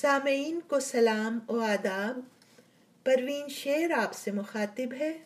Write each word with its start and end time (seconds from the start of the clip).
سامعین 0.00 0.60
کو 0.68 0.80
سلام 0.80 1.38
و 1.48 1.60
آداب۔ 1.60 2.20
پروین 3.04 3.48
شیر 3.48 3.90
آپ 3.90 4.14
سے 4.14 4.30
مخاطب 4.30 4.94
ہے، 5.00 5.18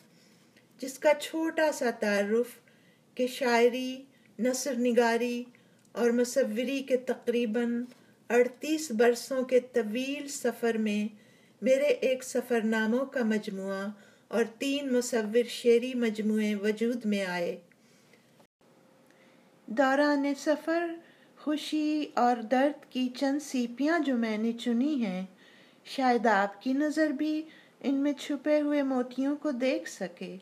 جس 0.78 0.98
کا 0.98 1.12
چھوٹا 1.20 1.72
سا 1.72 1.90
تعارف 1.90 2.46
کہ 3.14 3.26
شاعری 3.26 4.02
نثر 4.38 4.74
نگاری 4.74 5.44
اور 5.92 6.10
مصوری 6.10 6.82
کے 6.82 6.96
تقریباً 6.96 7.84
اڑتیس 8.28 8.90
برسوں 8.90 9.44
کے 9.44 9.60
طویل 9.60 10.28
سفر 10.28 10.74
میں 10.74 11.14
میرے 11.62 11.86
ایک 11.86 12.24
سفر 12.24 12.60
ناموں 12.64 13.06
کا 13.06 13.24
مجموعہ 13.24 13.86
اور 14.28 14.44
تین 14.58 14.92
مصور 14.92 15.48
شعری 15.48 15.94
مجموعے 15.94 16.54
وجود 16.54 17.06
میں 17.06 17.24
آئے۔ 17.24 17.56
دوران 19.66 20.34
سفر 20.34 20.86
خوشی 21.44 22.06
اور 22.14 22.36
درد 22.36 22.92
کی 22.92 23.08
چند 23.08 23.38
سیپیاں 23.42 23.98
جو 23.98 24.16
میں 24.16 24.38
نے 24.38 24.52
چنی 24.52 25.06
ہیں، 25.06 25.26
شاید 25.84 26.26
آپ 26.26 26.62
کی 26.62 26.72
نظر 26.72 27.06
بھی 27.10 27.42
ان 27.80 27.94
میں 27.94 28.12
چھپے 28.12 28.60
ہوئے 28.60 28.82
موتیوں 28.82 29.36
کو 29.36 29.50
دیکھ 29.50 29.90
سکے۔ 29.90 30.36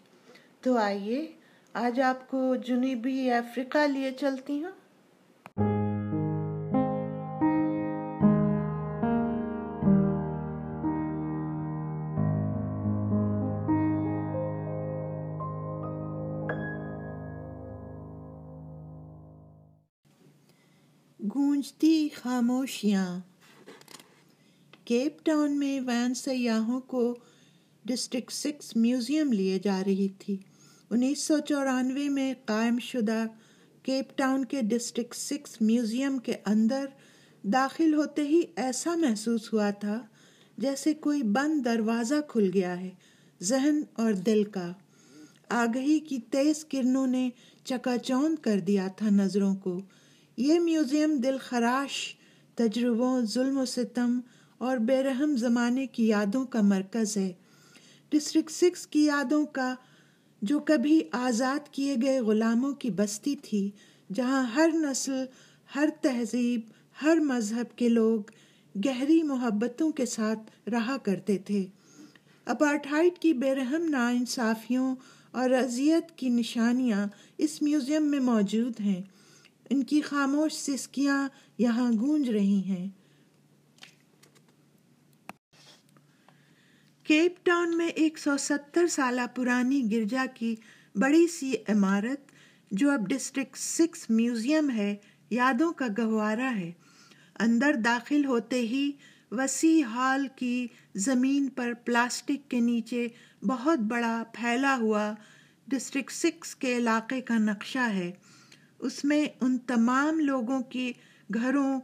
تو 0.61 0.77
آئیے، 0.77 1.33
آج 1.73 2.01
آپ 2.01 2.31
کو 2.31 2.57
جنوبی 2.57 3.31
افریقہ 3.31 3.79
لیے 3.79 4.11
چلتی 4.11 4.65
ہوں۔ 4.65 4.71
خاموشیاں۔ 22.41 23.21
کیپ 24.85 25.25
ٹاؤن 25.25 25.59
میں 25.59 25.81
وین 25.81 26.15
سیاحوں 26.15 26.81
کو 26.81 27.19
ڈسٹرکٹ 27.85 28.33
سکس 28.33 28.77
میوزیم 28.77 29.33
لیے 29.33 29.59
جا 29.59 29.83
رہی 29.87 30.09
تھی۔ 30.09 30.37
انیس 30.91 31.23
سو 31.23 31.39
چورانوے 31.39 32.09
میں 32.09 32.35
قائم 32.45 32.79
شدہ 32.79 33.27
کیپ 33.83 34.19
ٹاؤن 34.19 34.45
کے 34.45 34.61
ڈسٹرکٹ 34.63 35.17
سکس 35.17 35.61
میوزیم 35.61 36.19
کے 36.19 36.33
اندر 36.47 36.87
داخل 37.43 37.95
ہوتے 37.95 38.23
ہی 38.23 38.43
ایسا 38.57 38.95
محسوس 38.97 39.53
ہوا 39.53 39.71
تھا 39.71 40.07
جیسے 40.59 40.95
کوئی 40.95 41.23
بند 41.23 41.65
دروازہ 41.65 42.21
کھل 42.29 42.51
گیا 42.55 42.81
ہے، 42.81 42.91
ذہن 43.43 43.83
اور 43.93 44.13
دل 44.13 44.45
کا۔ 44.45 44.73
آگہی 45.49 45.99
کی 45.99 46.19
تیز 46.19 46.65
کرنوں 46.65 47.07
نے 47.07 47.31
چکا 47.65 47.99
چوند 47.99 48.37
کر 48.43 48.61
دیا 48.61 48.89
تھا 48.97 49.09
نظروں 49.11 49.55
کو۔ 49.55 49.81
یہ 50.37 50.59
میوزیم 50.61 51.17
دل 51.17 51.37
خراش 51.41 52.17
تجربوں، 52.61 53.21
ظلم 53.23 53.59
و 53.59 53.65
ستم 53.65 54.21
اور 54.59 54.77
بے 54.77 55.03
رحم 55.03 55.37
زمانے 55.37 55.87
کی 55.87 56.09
یادوں 56.09 56.45
کا 56.45 56.61
مرکز 56.63 57.17
ہے۔ 57.17 57.33
ڈسٹرکٹ 58.11 58.51
سکس 58.51 58.87
کی 58.87 59.05
یادوں 59.05 59.47
کا، 59.47 59.75
جو 60.43 60.59
کبھی 60.59 61.01
آزاد 61.13 61.69
کیے 61.73 61.97
گئے 62.03 62.21
غلاموں 62.21 62.73
کی 62.73 62.91
بستی 62.91 63.37
تھی، 63.37 63.71
جہاں 64.15 64.43
ہر 64.43 64.71
نسل، 64.73 65.25
ہر 65.77 65.89
تہذیب، 66.01 66.61
ہر 67.03 67.19
مذہب 67.21 67.79
کے 67.79 67.89
لوگ 67.89 68.21
گہری 68.87 69.23
محبتوں 69.23 69.91
کے 69.91 70.07
ساتھ 70.07 70.69
رہا 70.69 70.97
کرتے 70.97 71.39
تھے۔ 71.39 71.67
اپارٹھائٹ 72.45 73.19
کی 73.19 73.33
بے 73.33 73.55
رحم 73.55 73.85
ناانصافیوں 73.89 74.95
اور 75.31 75.51
اذیت 75.51 76.19
کی 76.19 76.29
نشانیاں 76.29 77.07
اس 77.39 77.63
میوزیم 77.63 78.03
میں 78.03 78.21
موجود 78.21 78.81
ہیں۔ 78.81 79.03
ان 79.71 79.83
کی 79.83 80.01
خاموش 80.01 80.53
سسکیاں 80.53 81.29
یہاں 81.61 81.93
گونج 81.93 82.31
رہی 82.31 82.63
ہیں۔ 82.67 82.89
کیپ 87.03 87.47
ٹاؤن 87.47 87.77
میں 87.77 87.89
ایک 87.89 88.19
سو 88.19 88.37
ستر 88.37 88.87
سالہ 88.87 89.21
پرانی 89.35 89.93
گرجا 89.93 90.27
کی 90.35 90.57
بڑی 90.95 91.27
سی 91.27 91.53
عمارت، 91.69 92.33
جو 92.71 92.91
اب 92.91 93.09
ڈسٹرکٹ 93.09 93.57
سکس 93.57 94.11
میوزیم 94.11 94.71
ہے، 94.71 94.97
یادوں 95.31 95.73
کا 95.73 95.87
گہوارہ 95.99 96.57
ہے۔ 96.57 96.73
اندر 97.41 97.75
داخل 97.85 98.25
ہوتے 98.25 98.61
ہی 98.61 98.91
وسیع 99.31 99.85
ہال 99.85 100.27
کی 100.37 100.67
زمین 100.95 101.49
پر 101.49 101.73
پلاسٹک 101.85 102.51
کے 102.51 102.61
نیچے 102.61 103.09
بہت 103.43 103.79
بڑا 103.79 104.23
پھیلا 104.33 104.77
ہوا 104.81 105.15
ڈسٹرکٹ 105.67 106.13
سکس 106.13 106.55
کے 106.55 106.77
علاقے 106.77 107.21
کا 107.21 107.39
نقشہ 107.39 107.91
ہے۔ 107.95 108.13
اس 108.79 109.05
میں 109.05 109.27
ان 109.41 109.59
تمام 109.59 110.21
لوگوں 110.21 110.61
کی 110.61 110.93
گھروں، 111.35 111.81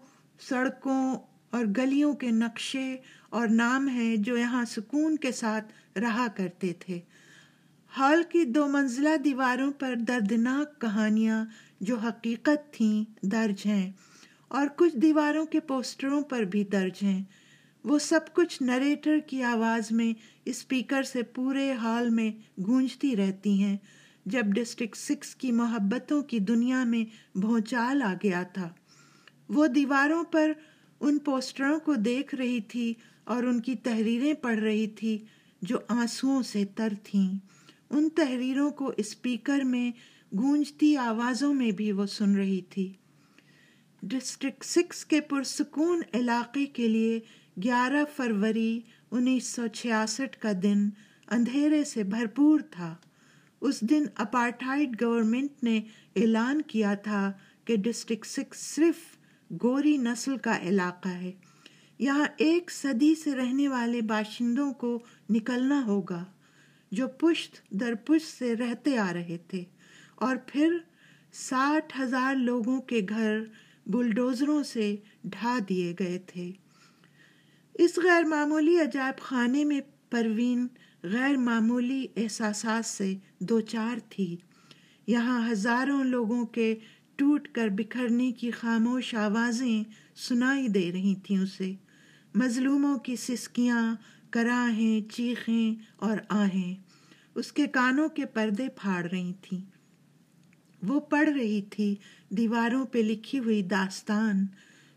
سڑکوں 0.49 1.17
اور 1.51 1.65
گلیوں 1.77 2.13
کے 2.13 2.31
نقشے 2.31 2.97
اور 3.31 3.49
نام 3.49 3.89
ہیں 3.89 4.17
جو 4.17 4.37
یہاں 4.37 4.65
سکون 4.65 5.17
کے 5.17 5.33
ساتھ 5.33 5.99
رہا 5.99 6.27
کرتے 6.37 6.73
تھے۔ 6.79 7.01
ہال 7.99 8.23
کی 8.29 8.45
دو 8.45 8.67
منزلہ 8.67 9.17
دیواروں 9.25 9.73
پر 9.73 9.95
دردناک 10.09 10.81
کہانیاں 10.81 11.45
جو 11.81 11.97
حقیقت 11.97 12.73
تھیں 12.73 13.05
درج 13.23 13.67
ہیں 13.67 13.93
اور 14.49 14.67
کچھ 14.77 14.97
دیواروں 14.97 15.47
کے 15.47 15.61
پوسٹروں 15.61 16.23
پر 16.23 16.43
بھی 16.43 16.65
درج 16.65 17.03
ہیں۔ 17.03 17.25
وہ 17.85 17.99
سب 17.99 18.21
کچھ 18.33 18.63
نریٹر 18.63 19.19
کی 19.27 19.43
آواز 19.43 19.93
میں 19.93 20.13
اسپیکر 20.45 21.03
سے 21.03 21.23
پورے 21.23 21.73
ہال 21.73 22.11
میں 22.11 22.31
گونجتی 22.67 23.17
رہتی 23.17 23.63
ہیں 23.63 23.77
جب 24.27 24.45
ڈسٹرکٹ 24.47 24.97
سکس 24.97 25.35
کی 25.35 25.53
محبتوں 25.53 26.23
کی 26.23 26.39
دنیا 26.39 26.85
میں 26.85 27.05
بھونچال 27.39 28.03
آ 28.03 28.15
گیا 28.23 28.43
تھا۔ 28.43 28.69
وہ 29.49 29.67
دیواروں 29.67 30.25
پر 30.25 30.53
ان 31.01 31.19
پوسٹروں 31.19 31.79
کو 31.81 31.95
دیکھ 31.95 32.35
رہی 32.35 32.61
تھی 32.61 32.95
اور 33.25 33.43
ان 33.43 33.61
کی 33.61 33.75
تحریریں 33.75 34.35
پڑھ 34.35 34.59
رہی 34.59 34.87
تھی 34.87 35.19
جو 35.63 35.79
آنسوؤں 35.89 36.43
سے 36.43 36.65
تر 36.77 36.93
تھیں۔ 37.03 37.39
ان 37.91 38.09
تحریروں 38.09 38.71
کو 38.71 38.93
اسپیکر 38.97 39.65
میں 39.65 39.93
گونجتی 40.37 40.97
آوازوں 40.97 41.55
میں 41.55 41.71
بھی 41.71 41.93
وہ 41.93 42.07
سن 42.07 42.37
رہی 42.37 42.61
تھی۔ 42.61 42.93
ڈسٹرکٹ 44.03 44.65
سکس 44.65 45.05
کے 45.05 45.21
پرسکون 45.21 46.03
علاقے 46.15 46.67
کے 46.67 46.89
لیے 46.89 47.21
گیارہ 47.63 48.05
فروری 48.17 48.81
انیس 49.11 49.47
سو 49.47 49.67
چھیاسٹھ 49.67 50.39
کا 50.39 50.53
دن 50.63 50.89
اندھیرے 51.29 51.85
سے 51.85 52.03
بھرپور 52.03 52.61
تھا۔ 52.71 52.95
اس 53.61 53.81
دن 53.81 54.05
اپارٹائڈ 54.15 55.03
گورنمنٹ 55.03 55.65
نے 55.65 55.81
اعلان 56.17 56.63
کیا 56.63 56.95
تھا 56.95 57.33
کہ 57.65 57.77
ڈسٹرکٹ 57.77 58.27
سکس 58.27 58.59
صرف 58.75 59.16
گوری 59.63 59.97
نسل 59.97 60.37
کا 60.37 60.59
علاقہ 60.63 61.09
ہے۔ 61.09 61.33
یہاں 61.99 62.27
ایک 62.37 62.71
صدی 62.71 63.15
سے 63.15 63.35
رہنے 63.35 63.69
والے 63.69 64.01
باشندوں 64.01 64.73
کو 64.73 64.99
نکلنا 65.31 65.85
ہوگا 65.87 66.25
جو 66.93 67.09
پشت 67.09 67.71
در 67.71 67.95
پشت 67.95 68.39
سے 68.39 68.57
رہتے 68.57 68.99
آ 68.99 69.13
رہے 69.13 69.39
تھے۔ 69.49 69.65
اور 70.15 70.37
پھر 70.47 70.79
ساٹھ 71.33 72.01
ہزار 72.01 72.35
لوگوں 72.35 72.81
کے 72.81 73.01
گھر 73.09 73.41
بلڈوزروں 73.87 74.63
سے 74.63 74.97
ڈھا 75.25 75.59
دیے 75.69 75.95
گئے 75.99 76.19
تھے۔ 76.19 76.53
اس 77.75 77.99
غیر 77.99 78.25
معمولی 78.25 78.81
عجائب 78.81 79.21
خانے 79.21 79.65
میں 79.65 79.81
پروین 80.11 80.67
غیر 81.03 81.37
معمولی 81.37 82.07
احساسات 82.17 82.85
سے 82.85 83.15
دو 83.39 83.61
چار 83.61 83.97
تھی۔ 84.09 84.37
یہاں 85.07 85.51
ہزاروں 85.51 86.05
لوگوں 86.05 86.47
کے 86.47 86.75
ٹوٹ 87.17 87.49
کر 87.49 87.69
بکھرنے 87.69 88.33
کی 88.33 88.51
خاموش 88.51 89.15
آوازیں 89.15 89.85
سنائی 90.17 90.69
دے 90.69 90.93
رہی 90.93 91.15
تھیں 91.15 91.39
اسے۔ 91.39 91.75
مظلوموں 92.35 92.99
کی 92.99 93.17
سسکیاں، 93.17 93.95
کراہیں، 94.31 95.13
چیخیں 95.13 95.83
اور 95.97 96.19
آہیں۔ 96.29 96.75
اس 97.35 97.53
کے 97.53 97.67
کانوں 97.67 98.09
کے 98.09 98.27
پردے 98.27 98.69
پھاڑ 98.69 99.07
رہی 99.07 99.33
تھیں۔ 99.43 99.61
وہ 100.83 101.01
پڑھ 101.01 101.29
رہی 101.29 101.63
تھی 101.63 101.95
دیواروں 102.31 102.87
پہ 102.87 102.99
لکھی 102.99 103.39
ہوئی 103.39 103.63
داستان۔ 103.63 104.47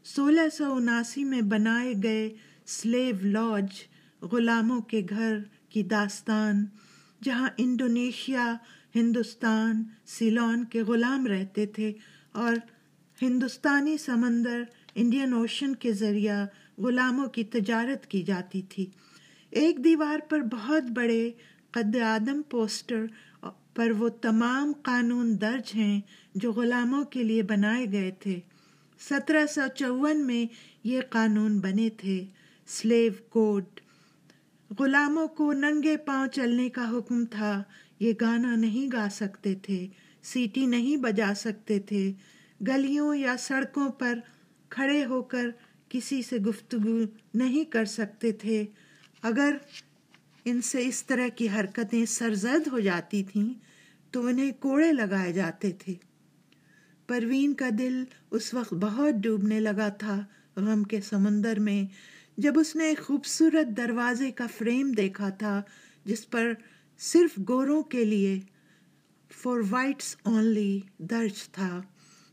سولہ 0.04 0.50
سو 0.58 0.74
اناسی 0.74 1.24
میں 1.24 1.42
بنائے 1.42 1.94
گئے 2.04 2.30
سلیو 2.66 3.16
لاج 3.22 3.68
غلاموں 4.26 4.82
کے 4.82 5.02
گھر 5.10 5.38
کی 5.70 5.84
داستان، 5.84 6.66
جہاں 7.24 7.50
انڈونیشیا 7.58 8.58
ہندوستان 8.96 9.84
سیلون 10.06 10.66
کے 10.66 10.84
غلام 10.84 11.28
رہتے 11.28 11.66
تھے 11.66 11.94
اور 12.32 12.56
ہندوستانی 13.22 13.98
سمندر 13.98 14.64
انڈین 14.96 15.34
اوشن 15.34 15.76
کے 15.76 15.94
ذریعہ 15.94 16.46
غلاموں 16.78 17.28
کی 17.28 17.44
تجارت 17.44 18.08
کی 18.08 18.24
جاتی 18.24 18.62
تھی۔ 18.62 18.86
ایک 19.50 19.84
دیوار 19.84 20.20
پر 20.30 20.40
بہت 20.40 20.84
بڑے 20.84 21.32
قد 21.72 21.96
آدم 21.96 22.42
پوسٹر 22.50 23.06
پر 23.76 23.92
وہ 23.92 24.10
تمام 24.10 24.72
قانون 24.82 25.42
درج 25.42 25.72
ہیں 25.76 26.02
جو 26.36 26.52
غلاموں 26.52 27.04
کے 27.04 27.24
لیے 27.24 27.44
بنائے 27.44 27.86
گئے 27.92 28.12
تھے۔ 28.12 28.40
سترہ 29.00 29.46
سو 29.46 29.62
چون 29.76 30.28
میں 30.28 30.46
یہ 30.84 31.02
قانون 31.10 31.60
بنے 31.60 31.90
تھے۔ 31.90 32.26
Slave 32.68 33.12
code. 33.30 33.64
غلاموں 34.80 35.28
کو 35.28 35.54
ننگے 35.54 35.98
پاؤں 35.98 36.28
چلنے 36.28 36.70
کا 36.70 36.90
حکم 36.90 37.26
تھا 37.26 37.64
یہ 38.00 38.14
گانا 38.22 38.56
نہیں 38.56 38.92
گا 38.92 39.08
سکتے 39.12 39.56
تھے، 39.56 39.88
سیٹی 40.24 40.66
نہیں 40.66 40.98
بجا 40.98 41.34
سکتے 41.36 41.80
تھے۔ 41.80 42.14
گلیوں 42.68 43.16
یا 43.16 43.36
سڑکوں 43.40 43.90
پر 43.90 44.20
کھڑے 44.70 45.06
ہو 45.06 45.22
کر 45.22 45.50
کسی 45.90 46.22
سے 46.22 46.38
گفتگو 46.38 47.00
نہیں 47.34 47.64
کر 47.64 47.86
سکتے 47.86 48.32
تھے۔ 48.32 48.66
اگر 49.22 49.56
ان 50.46 50.62
سے 50.62 50.88
اس 50.88 51.04
طرح 51.04 51.28
کی 51.28 51.50
حرکتیں 51.50 52.06
سرزد 52.06 52.68
ہو 52.72 52.80
جاتی 52.80 53.24
تھیں، 53.24 53.54
تو 54.12 54.26
انہیں 54.26 54.52
کوڑے 54.52 54.92
لگائے 54.92 55.34
جاتے 55.34 55.72
تھے۔ 55.72 55.94
پروین 57.08 57.54
کا 57.54 57.70
دل 57.78 58.04
اس 58.32 58.54
وقت 58.54 58.74
بہت 58.74 59.14
ڈوبنے 59.14 59.60
لگا 59.60 59.90
تھا 59.90 60.24
غم 60.56 60.84
کے 60.84 61.02
سمندر 61.02 61.60
میں، 61.60 61.86
جب 62.38 62.60
اس 62.60 62.76
نے 62.76 62.86
ایک 62.86 63.00
خوبصورت 63.00 63.78
دروازے 63.78 64.32
کا 64.32 64.48
فریم 64.58 64.92
دیکھا 64.92 65.30
تھا، 65.30 65.62
جس 66.06 66.30
پر 66.30 66.54
صرف 67.00 67.40
گوروں 67.48 67.84
کے 67.84 68.06
لیے 68.06 68.40
فور 69.32 69.62
وائٹس 69.70 70.16
اونلی 70.24 70.80
درج 70.98 71.50
تھا۔ 71.50 71.82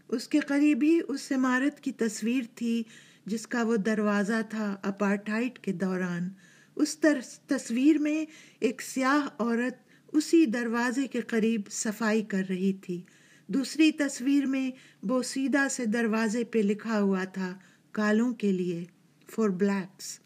اس 0.09 0.29
کے 0.29 0.41
قریب 0.41 0.83
ہی 0.83 1.01
اس 1.09 1.33
عمارت 1.33 1.81
کی 1.81 1.93
تصویر 1.93 2.43
تھی 2.55 2.83
جس 3.27 3.47
کا 3.47 3.63
وہ 3.63 3.77
دروازہ 3.77 4.43
تھا 4.51 4.77
اپارٹائٹ 4.83 5.59
کے 5.59 5.73
دوران۔ 5.73 6.29
اس 6.77 6.99
تصویر 7.47 7.99
میں 7.99 8.25
ایک 8.59 8.83
سیاہ 8.83 9.29
عورت 9.39 9.91
اسی 10.13 10.47
دروازے 10.47 11.07
کے 11.07 11.21
قریب 11.21 11.61
صفائی 11.71 12.23
کر 12.23 12.43
رہی 12.49 12.73
تھی۔ 12.73 13.01
دوسری 13.47 13.93
تصویر 13.93 14.47
میں 14.47 14.71
بوسیدہ 15.07 15.67
سے 15.71 15.85
دروازے 15.87 16.45
پہ 16.45 16.59
لکھا 16.59 17.01
ہوا 17.01 17.25
تھا 17.25 17.59
کالوں 17.91 18.35
کے 18.35 18.53
لیے 18.53 18.85
فور 19.31 19.51
بلیکس 19.51 20.19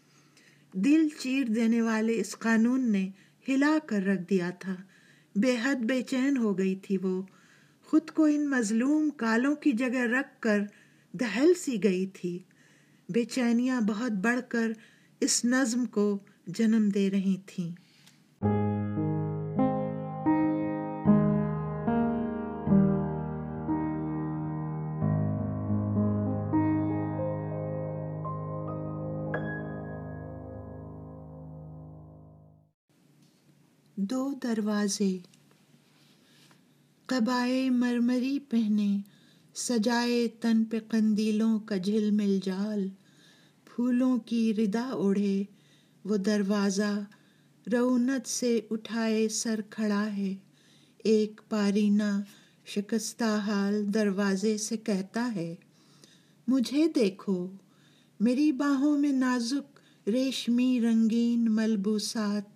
دل 0.73 1.09
چیر 1.19 1.45
دینے 1.45 1.83
والے 1.83 2.21
اس 2.21 2.39
قانون 2.39 2.93
نے 2.93 3.11
ہلا 3.49 3.79
کر 3.87 4.03
رکھ 4.03 4.23
دیا 4.31 4.51
تھا۔ 4.51 4.77
بے 5.37 5.57
حد 5.65 5.77
بے 5.77 6.03
چین 6.03 6.37
ہو 6.37 6.59
گئی 6.59 6.77
تھی 6.77 6.97
وہ۔ 6.97 7.23
خود 7.83 8.11
کو 8.11 8.25
ان 8.25 8.51
مظلوم 8.51 9.11
کالوں 9.11 9.55
کی 9.55 9.73
جگہ 9.73 9.99
رکھ 9.99 10.41
کر 10.41 10.61
دہل 11.13 11.55
سی 11.55 11.83
گئی 11.85 12.07
تھی۔ 12.07 12.39
بے 13.09 13.25
چینیاں 13.25 13.81
بہت 13.81 14.13
بڑھ 14.13 14.41
کر 14.49 14.73
اس 15.21 15.45
نظم 15.45 15.85
کو 15.85 16.19
جنم 16.47 16.89
دے 16.89 17.11
رہی 17.11 17.37
تھیں۔ 17.47 17.71
دروازے 34.81 35.19
قبائے 37.06 37.71
مرمری 37.71 38.38
پہنے، 38.38 38.99
سجائے 39.55 40.29
تن 40.41 40.65
پہ 40.65 40.79
قندیلوں 40.88 41.59
کا 41.59 41.77
جھل 41.77 42.11
مل 42.11 42.38
جال۔ 42.43 42.88
پھولوں 43.65 44.19
کی 44.19 44.55
ردا 44.55 44.88
اوڑھے، 44.88 45.43
وہ 46.05 46.17
دروازہ 46.17 47.00
رونت 47.73 48.29
سے 48.29 48.61
اٹھائے 48.71 49.29
سر 49.29 49.61
کھڑا 49.71 50.17
ہے۔ 50.17 50.35
ایک 51.05 51.41
پارینہ 51.49 52.21
شکستہ 52.67 53.38
حال 53.47 53.94
دروازے 53.94 54.59
سے 54.59 54.77
کہتا 54.77 55.35
ہے، 55.35 55.55
مجھے 56.49 56.87
دیکھو، 56.94 57.49
میری 58.21 58.53
باہوں 58.53 58.99
میں 58.99 59.12
نازک 59.12 59.81
ریشمی 60.09 60.81
رنگین 60.81 61.47
ملبوسات 61.55 62.50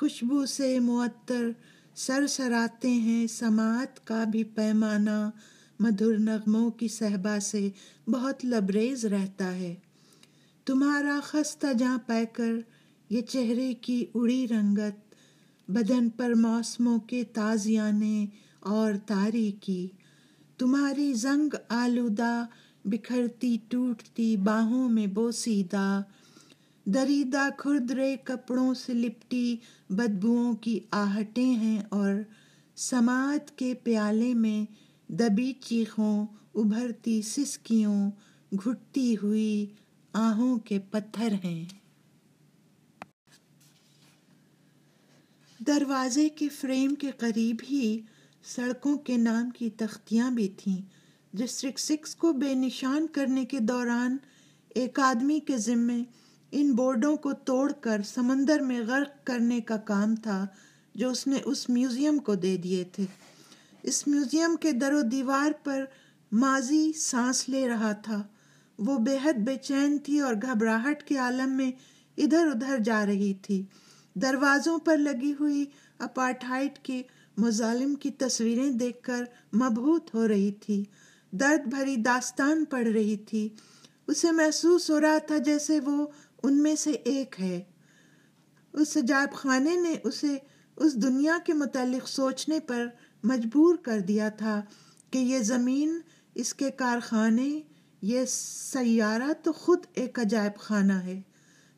خوشبو 0.00 0.46
سے 0.46 0.78
معطر 0.78 1.50
سر 1.94 2.26
سراتے 2.26 2.90
ہیں 2.90 3.26
سماعت 3.26 4.06
کا 4.06 4.24
بھی 4.24 4.44
پیمانہ۔ 4.44 5.30
مدھر 5.80 6.18
نغموں 6.18 6.70
کی 6.70 6.88
صحبا 6.88 7.40
سے 7.40 7.68
بہت 8.08 8.44
لبریز 8.44 9.04
رہتا 9.04 9.54
ہے۔ 9.54 9.74
تمہارا 10.66 11.20
خستہ 11.22 11.66
جاں 11.78 11.98
پہ 12.06 12.24
کر، 12.32 12.52
یہ 13.10 13.20
چہرے 13.20 13.74
کی 13.74 14.06
اڑی 14.14 14.48
رنگت۔ 14.48 15.14
بدن 15.68 16.08
پر 16.08 16.34
موسموں 16.34 16.98
کے 16.98 17.24
تازیانے 17.24 18.26
اور 18.60 18.92
تاری 19.06 19.52
کی 19.60 19.88
تمہاری 20.58 21.12
زنگ 21.12 21.54
آلودہ، 21.68 22.46
بکھرتی، 22.84 23.58
ٹوٹتی 23.68 24.36
باہوں 24.36 24.88
میں 24.88 25.06
بوسیدہ۔ 25.06 26.02
دریدہ 26.86 27.48
کھردرے 27.58 28.16
کپڑوں 28.24 28.74
سے 28.74 28.94
لپٹی 28.94 29.56
بدبوؤں 29.90 30.54
کی 30.54 30.80
آہٹیں 30.90 31.54
ہیں 31.54 31.82
اور 31.88 32.12
سماعت 32.76 33.58
کے 33.58 33.74
پیالے 33.74 34.34
میں 34.34 34.64
دبی 35.12 35.52
چیخوں، 35.52 36.26
ابھرتی 36.54 37.22
سسکیوں، 37.22 38.10
گھٹتی 38.52 39.16
ہوئی 39.22 39.66
آہوں 40.12 40.58
کے 40.58 40.78
پتھر 40.78 41.32
ہیں۔ 41.44 41.64
دروازے 45.66 46.28
کے 46.28 46.48
فریم 46.48 46.94
کے 46.94 47.10
قریب 47.10 47.56
ہی 47.70 48.00
سڑکوں 48.44 48.96
کے 48.96 49.16
نام 49.16 49.50
کی 49.50 49.70
تختیاں 49.70 50.30
بھی 50.30 50.48
تھیں۔ 50.48 50.80
ڈسٹرکٹ 51.32 51.80
سکس 51.80 52.14
کو 52.14 52.32
بے 52.32 52.54
نشان 52.54 53.06
کرنے 53.06 53.44
کے 53.44 53.58
دوران 53.58 54.16
ایک 54.74 55.00
آدمی 55.00 55.40
کے 55.40 55.56
ذمے 55.58 56.02
ان 56.52 56.72
بورڈوں 56.72 57.16
کو 57.16 57.32
توڑ 57.32 57.72
کر 57.72 58.00
سمندر 58.02 58.60
میں 58.60 58.80
غرق 58.86 59.26
کرنے 59.26 59.60
کا 59.60 59.76
کام 59.76 60.16
تھا 60.16 60.46
جو 60.94 61.10
اس 61.10 61.26
نے 61.26 61.38
اس 61.44 61.68
میوزیم 61.68 62.18
کو 62.18 62.34
دے 62.34 62.56
دیے 62.56 62.84
تھے۔ 62.84 63.04
اس 63.82 64.08
میوزیم 64.08 64.56
کے 64.60 64.72
در 64.72 64.92
و 64.92 65.02
دیوار 65.02 65.50
پر 65.64 65.84
ماضی 66.32 66.92
سانس 66.92 67.48
لے 67.48 67.68
رہا 67.68 67.92
تھا۔ 67.92 68.22
وہ 68.78 68.98
بے 68.98 69.18
حد 69.24 69.32
بے 69.32 69.56
چین 69.56 69.98
تھی 69.98 70.20
اور 70.20 70.34
گھبراہٹ 70.34 71.02
کے 71.02 71.16
عالم 71.16 71.52
میں 71.52 71.72
ادھر 72.18 72.46
ادھر 72.46 72.78
جا 72.84 73.06
رہی 73.06 73.34
تھی۔ 73.34 73.64
دروازوں 74.14 74.78
پر 74.78 74.96
لگی 74.96 75.34
ہوئی 75.40 75.64
اپارٹھائٹ 75.98 76.78
کی 76.78 77.02
مظالم 77.36 77.94
کی 77.94 78.10
تصویریں 78.10 78.70
دیکھ 78.70 79.02
کر 79.02 79.24
مبہوت 79.52 80.14
ہو 80.14 80.28
رہی 80.28 80.52
تھی۔ 80.52 80.84
درد 81.32 81.68
بھری 81.68 81.96
داستان 81.96 82.64
پڑھ 82.64 82.88
رہی 82.88 83.16
تھی۔ 83.16 83.48
اسے 84.10 84.30
محسوس 84.30 84.90
ہو 84.90 85.00
رہا 85.00 85.18
تھا 85.18 85.38
جیسے 85.38 85.80
وہ 85.80 86.06
ان 86.42 86.62
میں 86.62 86.74
سے 86.74 86.90
ایک 86.90 87.40
ہے۔ 87.40 87.62
اس 88.72 88.96
عجائب 88.96 89.34
خانے 89.34 89.76
نے 89.76 89.94
اسے 90.04 90.36
اس 90.76 90.94
دنیا 90.94 91.38
کے 91.44 91.52
متعلق 91.52 92.08
سوچنے 92.08 92.60
پر 92.60 92.86
مجبور 93.24 93.74
کر 93.74 94.00
دیا 94.00 94.28
تھا 94.28 94.62
کہ 95.10 95.18
یہ 95.18 95.38
زمین، 95.38 96.00
اس 96.34 96.54
کے 96.54 96.70
کارخانے، 96.70 97.60
یہ 98.02 98.24
سیارہ 98.28 99.32
تو 99.42 99.52
خود 99.52 99.78
ایک 99.94 100.18
عجائب 100.18 100.60
خانہ 100.60 100.92
ہے۔ 100.92 101.20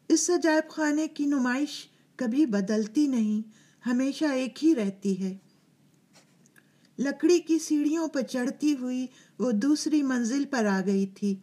اس 0.09 0.31
عجائب 0.31 0.71
خانے 0.71 1.09
کی 1.09 1.25
نمائش 1.27 1.89
کبھی 2.17 2.47
بدلتی 2.47 3.07
نہیں، 3.07 3.49
ہمیشہ 3.89 4.25
ایک 4.25 4.65
ہی 4.65 4.75
رہتی 4.75 5.23
ہے۔ 5.23 5.37
لکڑی 6.99 7.39
کی 7.39 7.59
سیڑھیوں 7.59 8.09
پر 8.09 8.23
چڑھتی 8.23 8.75
ہوئی 8.81 9.07
وہ 9.39 9.53
دوسری 9.53 10.03
منزل 10.03 10.45
پر 10.45 10.65
آ 10.65 10.81
گئی 10.87 11.07
تھی۔ 11.07 11.37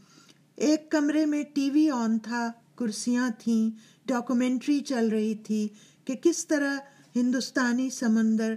ایک 0.60 0.92
کمرے 0.92 1.26
میں 1.26 1.44
ٹی 1.54 1.70
وی 1.70 1.90
آن 1.90 2.20
تھا، 2.20 2.52
کرسیاں 2.76 3.30
تھیں، 3.40 3.70
ڈاکومنٹری 4.06 4.80
چل 4.80 5.08
رہی 5.08 5.36
تھی 5.36 5.68
کہ 6.06 6.16
کس 6.16 6.48
طرح 6.48 6.78
ہندوستانی 7.16 7.90
سمندر، 7.90 8.56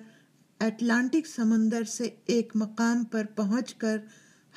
اٹلانٹک 0.60 1.26
سمندر 1.26 1.84
سے 1.84 2.08
ایک 2.26 2.52
مقام 2.54 3.04
پر 3.04 3.24
پہنچ 3.34 3.74
کر 3.74 3.96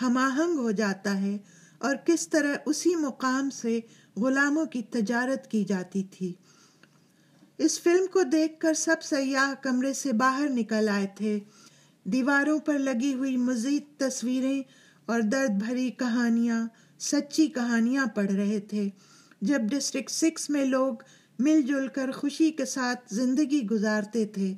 ہم 0.01 0.17
آہنگ 0.17 0.59
ہو 0.59 0.71
جاتا 0.71 1.21
ہے 1.21 1.37
اور 1.77 1.95
کس 1.95 2.29
طرح 2.29 2.55
اسی 2.65 2.95
مقام 2.95 3.49
سے 3.49 3.79
غلاموں 4.17 4.65
کی 4.65 4.81
تجارت 4.81 5.51
کی 5.51 5.63
جاتی 5.63 6.03
تھی۔ 6.03 6.33
اس 7.57 7.81
فلم 7.81 8.05
کو 8.13 8.23
دیکھ 8.23 8.59
کر 8.59 8.73
سب 8.73 9.03
سیاح 9.03 9.53
کمرے 9.53 9.93
سے 9.93 10.13
باہر 10.13 10.49
نکل 10.49 10.89
آئے 10.89 11.07
تھے۔ 11.15 11.39
دیواروں 12.03 12.59
پر 12.59 12.79
لگی 12.79 13.13
ہوئی 13.13 13.37
مزید 13.37 13.83
تصویریں 13.97 14.63
اور 15.05 15.21
درد 15.21 15.63
بھری 15.63 15.89
کہانیاں 15.89 16.67
سچی 16.99 17.47
کہانیاں 17.47 18.05
پڑھ 18.05 18.31
رہے 18.31 18.59
تھے۔ 18.59 18.89
جب 19.41 19.61
ڈسٹرکٹ 19.61 20.11
سکس 20.11 20.49
میں 20.49 20.65
لوگ 20.65 20.93
مل 21.39 21.61
جل 21.61 21.87
کر 21.87 22.11
خوشی 22.11 22.51
کے 22.51 22.65
ساتھ 22.65 23.13
زندگی 23.13 23.61
گزارتے 23.71 24.25
تھے، 24.25 24.53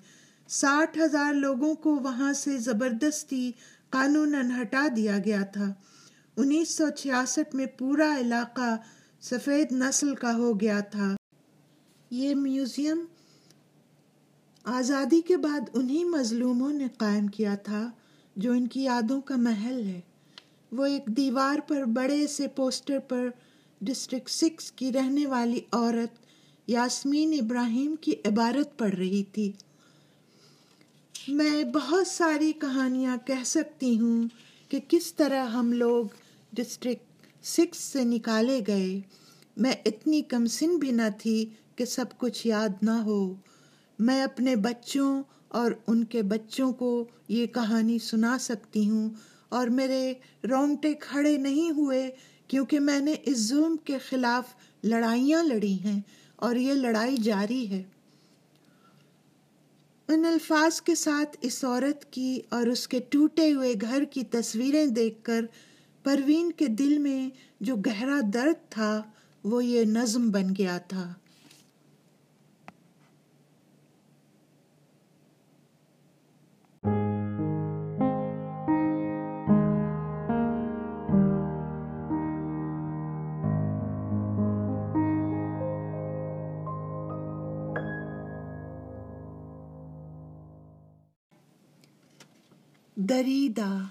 ساٹھ 0.47 0.97
ہزار 0.97 1.33
لوگوں 1.33 1.75
کو 1.75 1.95
وہاں 1.95 2.33
سے 2.33 2.57
زبردستی 2.57 3.51
قانون 3.89 4.35
ہٹا 4.61 4.87
دیا 4.95 5.17
گیا 5.25 5.43
تھا۔ 5.43 5.73
انیس 6.37 6.69
سو 6.69 6.89
چھیاسٹھ 6.89 7.55
میں 7.55 7.65
پورا 7.65 8.17
علاقہ 8.19 8.77
سفید 9.21 9.71
نسل 9.71 10.15
کا 10.15 10.35
ہو 10.35 10.59
گیا 10.59 10.79
تھا۔ 10.79 11.15
یہ 12.09 12.35
میوزیم 12.35 13.05
آزادی 14.63 15.21
کے 15.21 15.37
بعد 15.37 15.69
انہی 15.73 16.03
مظلوموں 16.03 16.73
نے 16.73 16.87
قائم 16.97 17.27
کیا 17.27 17.55
تھا 17.55 17.91
جو 18.35 18.51
ان 18.51 18.67
کی 18.67 18.83
یادوں 18.83 19.21
کا 19.21 19.35
محل 19.35 19.83
ہے۔ 19.83 20.01
وہ 20.71 20.85
ایک 20.85 21.07
دیوار 21.07 21.55
پر 21.67 21.83
بڑے 21.83 22.27
سے 22.27 22.47
پوسٹر 22.47 22.99
پر 22.99 23.29
ڈسٹرکٹ 23.81 24.29
سکس 24.29 24.71
کی 24.71 24.93
رہنے 24.93 25.25
والی 25.25 25.59
عورت 25.71 26.25
یاسمین 26.67 27.33
ابراہیم 27.33 27.95
کی 28.01 28.11
عبارت 28.25 28.79
پڑھ 28.79 28.95
رہی 28.95 29.23
تھی۔ 29.23 29.51
میں 31.27 31.63
بہت 31.63 32.07
ساری 32.07 32.51
کہانیاں 32.51 33.17
کہہ 33.25 33.43
سکتی 33.45 33.99
ہوں 33.99 34.27
کہ 34.69 34.79
کس 34.87 35.13
طرح 35.13 35.45
ہم 35.47 35.73
لوگ 35.73 36.05
ڈسٹرکٹ 36.53 37.27
سکس 37.45 37.77
سے 37.77 38.03
نکالے 38.03 38.61
گئے۔ 38.67 39.01
میں 39.57 39.73
اتنی 39.85 40.21
کم 40.21 40.45
سن 40.45 40.77
بھی 40.77 40.91
نہ 40.91 41.01
تھی 41.17 41.45
کہ 41.75 41.85
سب 41.85 42.05
کچھ 42.17 42.47
یاد 42.47 42.69
نہ 42.81 42.91
ہو۔ 42.91 43.33
میں 43.99 44.23
اپنے 44.23 44.55
بچوں 44.55 45.23
اور 45.47 45.71
ان 45.87 46.03
کے 46.03 46.21
بچوں 46.21 46.73
کو 46.73 47.05
یہ 47.27 47.45
کہانی 47.45 47.99
سنا 47.99 48.37
سکتی 48.39 48.89
ہوں۔ 48.89 49.09
اور 49.49 49.67
میرے 49.67 50.13
رونگٹے 50.49 50.93
کھڑے 50.93 51.37
نہیں 51.37 51.71
ہوئے 51.71 52.11
کیونکہ 52.47 52.79
میں 52.79 52.99
نے 52.99 53.15
اس 53.23 53.37
ظلم 53.37 53.77
کے 53.83 53.97
خلاف 53.97 54.55
لڑائیاں 54.83 55.43
لڑی 55.43 55.79
ہیں 55.79 55.99
اور 56.35 56.55
یہ 56.55 56.73
لڑائی 56.73 57.17
جاری 57.17 57.69
ہے۔ 57.69 57.83
ان 60.07 60.25
الفاظ 60.25 60.81
کے 60.81 60.95
ساتھ 60.95 61.37
اس 61.41 61.63
عورت 61.63 62.11
کی 62.11 62.41
اور 62.49 62.67
اس 62.67 62.87
کے 62.87 62.99
ٹوٹے 63.09 63.53
ہوئے 63.53 63.73
گھر 63.81 64.03
کی 64.03 64.23
تصویریں 64.23 64.85
دیکھ 64.85 65.23
کر 65.23 65.45
پروین 66.03 66.51
کے 66.51 66.67
دل 66.67 66.97
میں 66.97 67.29
جو 67.61 67.75
گہرا 67.75 68.19
درد 68.33 68.71
تھا 68.71 69.01
وہ 69.43 69.65
یہ 69.65 69.83
نظم 69.85 70.29
بن 70.31 70.47
گیا 70.57 70.77
تھا۔ 70.77 71.13
دریدہ۔ 93.09 93.83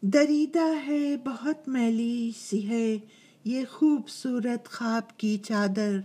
دریدہ 0.00 0.86
ہے، 0.86 1.16
بہت 1.16 1.68
میلی 1.68 2.30
سی 2.36 2.68
ہے، 2.68 2.98
یہ 3.44 3.64
خوبصورت 3.70 4.68
خواب 4.68 5.18
کی 5.18 5.38
چادر۔ 5.38 5.98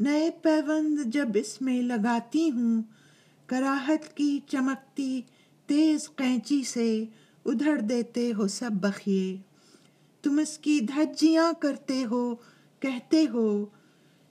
نئے 0.00 0.30
پیوند 0.30 0.98
جب 1.06 1.28
اس 1.34 1.60
میں 1.60 1.82
لگاتی 1.82 2.50
ہوں، 2.50 2.82
کراہت 3.46 4.16
کی 4.16 4.40
چمکتی 4.46 5.22
تیز 5.66 6.10
قینچی 6.16 6.62
سے 6.64 7.04
ادھر 7.46 7.80
دیتے 7.80 8.32
ہو 8.32 8.48
سب 8.48 8.70
بخیے۔ 8.72 9.36
تم 10.22 10.38
اس 10.38 10.58
کی 10.58 10.80
دھجیاں 10.80 11.52
کرتے 11.60 12.04
ہو، 12.04 12.34
کہتے 12.80 13.24
ہو، 13.32 13.64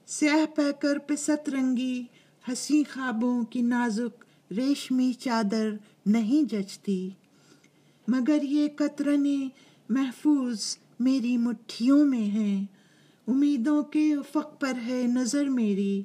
سیاہ 0.06 0.56
پہ 0.56 0.72
کر 0.72 0.98
پہ 0.98 1.16
سترنگی 1.16 2.04
ہنسی 2.48 2.82
خوابوں 2.92 3.44
کی 3.44 3.62
نازک 3.62 4.24
ریشمی 4.56 5.12
چادر 5.12 5.70
نہیں 6.06 6.48
جچتی۔ 6.48 7.10
مگر 8.08 8.42
یہ 8.42 8.68
قطرنے 8.76 9.48
محفوظ 9.88 10.76
میری 11.00 11.36
مٹھیوں 11.36 12.04
میں 12.04 12.24
ہیں 12.24 12.64
امیدوں 13.28 13.82
کے 13.82 14.14
افق 14.14 14.60
پر 14.60 14.72
ہے 14.86 15.06
نظر 15.14 15.44
میری۔ 15.44 16.02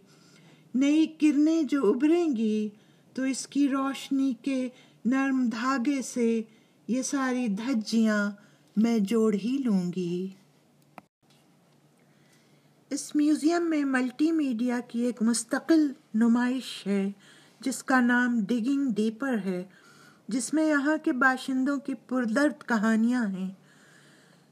نئی 0.76 1.06
کرنیں 1.06 1.64
جو 1.64 1.90
ابھریں 1.90 2.38
گی، 2.38 2.70
تو 3.14 3.24
اس 3.24 3.48
کی 3.48 3.70
روشنی 3.70 4.34
کے 4.42 4.70
نرم 5.06 5.50
دھاگے 5.52 6.02
سے 6.02 6.42
یہ 6.88 7.02
ساری 7.02 7.48
دھجیاں 7.48 8.32
میں 8.78 9.00
جوڑ 9.00 9.34
ہی 9.34 9.58
لوں 9.66 9.92
گی۔ 9.96 10.28
اس 12.90 13.16
میوزیم 13.16 13.70
میں 13.70 13.86
ملٹی 13.86 14.32
میڈیا 14.32 14.80
کی 14.80 15.00
ایک 15.00 15.22
مستقل 15.22 15.92
نمائش 16.14 16.88
ہے۔ 16.88 17.12
جس 17.60 17.84
کا 17.84 18.00
نام 18.00 18.40
ڈگنگ 18.48 18.94
ڈیپر 18.94 19.38
ہے، 19.46 19.64
جس 20.28 20.54
میں 20.54 20.68
یہاں 20.68 20.98
کے 21.04 21.12
باشندوں 21.12 21.78
کی 21.78 21.94
پردرد 21.94 22.68
کہانیاں 22.68 23.26
ہیں۔ 23.28 23.52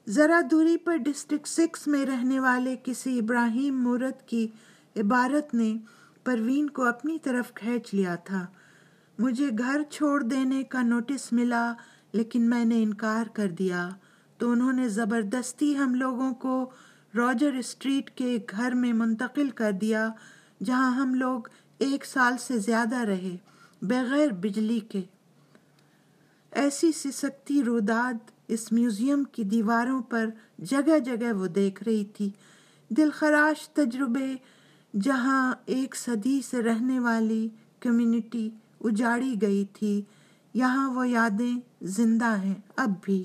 ذرا 0.08 0.42
دوری 0.52 0.78
پر 0.78 0.96
ڈسٹرکٹ 0.98 1.48
سکس 1.48 1.88
میں 1.88 2.06
رہنے 2.06 2.40
والے 2.40 2.76
کسی 2.84 3.20
ابراہیم 3.20 3.84
مورت 3.84 4.28
کی 4.28 4.48
عبارت 4.96 5.54
نے 5.54 5.78
پروین 6.24 6.70
کو 6.70 6.84
اپنی 6.84 7.20
طرف 7.20 7.54
کھینچ 7.54 7.94
لیا 7.94 8.16
تھا۔ 8.16 8.46
مجھے 9.20 9.50
گھر 9.58 9.82
چھوڑ 9.92 10.24
دینے 10.24 10.64
کا 10.64 10.82
نوٹس 10.82 11.34
ملا، 11.34 11.74
لیکن 12.12 12.50
میں 12.50 12.66
نے 12.66 12.84
انکار 12.84 13.26
کر 13.34 13.48
دیا۔ 13.48 13.90
تو 14.38 14.52
انہوں 14.52 14.74
نے 14.74 14.90
زبردستی 14.90 15.78
ہم 15.78 15.96
لوگوں 15.96 16.34
کو 16.34 16.70
روجر 17.16 17.54
اسٹریٹ 17.54 18.10
کے 18.10 18.38
گھر 18.52 18.74
میں 18.74 18.94
منتقل 18.94 19.50
کر 19.50 19.72
دیا، 19.72 20.10
جہاں 20.64 20.92
ہم 20.92 21.14
لوگ 21.14 21.42
ایک 21.78 22.06
سال 22.06 22.34
سے 22.40 22.60
زیادہ 22.60 22.96
رہے 22.96 23.38
بغیر 23.82 24.28
بجلی 24.28 24.80
کے۔ 24.80 25.02
ایسی 26.52 26.92
سسکتی 26.92 27.64
روداد 27.64 28.32
اس 28.48 28.72
میوزیم 28.72 29.24
کی 29.24 29.44
دیواروں 29.44 30.02
پر 30.02 30.30
جگہ 30.60 31.00
جگہ 31.00 31.34
وہ 31.34 31.48
دیکھ 31.48 31.84
رہی 31.84 32.06
تھی۔ 32.06 32.30
دل 32.90 33.10
خراش 33.14 33.70
تجربے، 33.70 34.36
جہاں 35.02 35.54
ایک 35.66 35.96
صدی 35.96 36.42
سے 36.50 36.62
رہنے 36.62 37.00
والی 37.00 37.50
کمیونٹی 37.80 38.50
اجاڑی 38.84 39.36
گئی 39.42 39.66
تھی، 39.74 40.02
یہاں 40.54 40.92
وہ 40.92 41.10
یادیں 41.10 41.60
زندہ 41.82 42.38
ہیں 42.38 42.56
اب 42.76 42.92
بھی۔ 43.02 43.24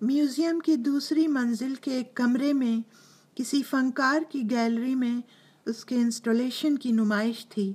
میوزیم 0.00 0.60
کی 0.60 0.76
دوسری 0.76 1.26
منزل 1.26 1.74
کے 1.74 1.90
ایک 1.90 2.14
کمرے 2.14 2.52
میں، 2.52 2.88
کسی 3.34 3.62
فنکار 3.62 4.20
کی 4.28 4.42
گیلری 4.50 4.94
میں 4.94 5.43
اس 5.66 5.84
کے 5.84 5.94
انسٹالیشن 5.94 6.78
کی 6.78 6.92
نمائش 6.92 7.46
تھی۔ 7.46 7.72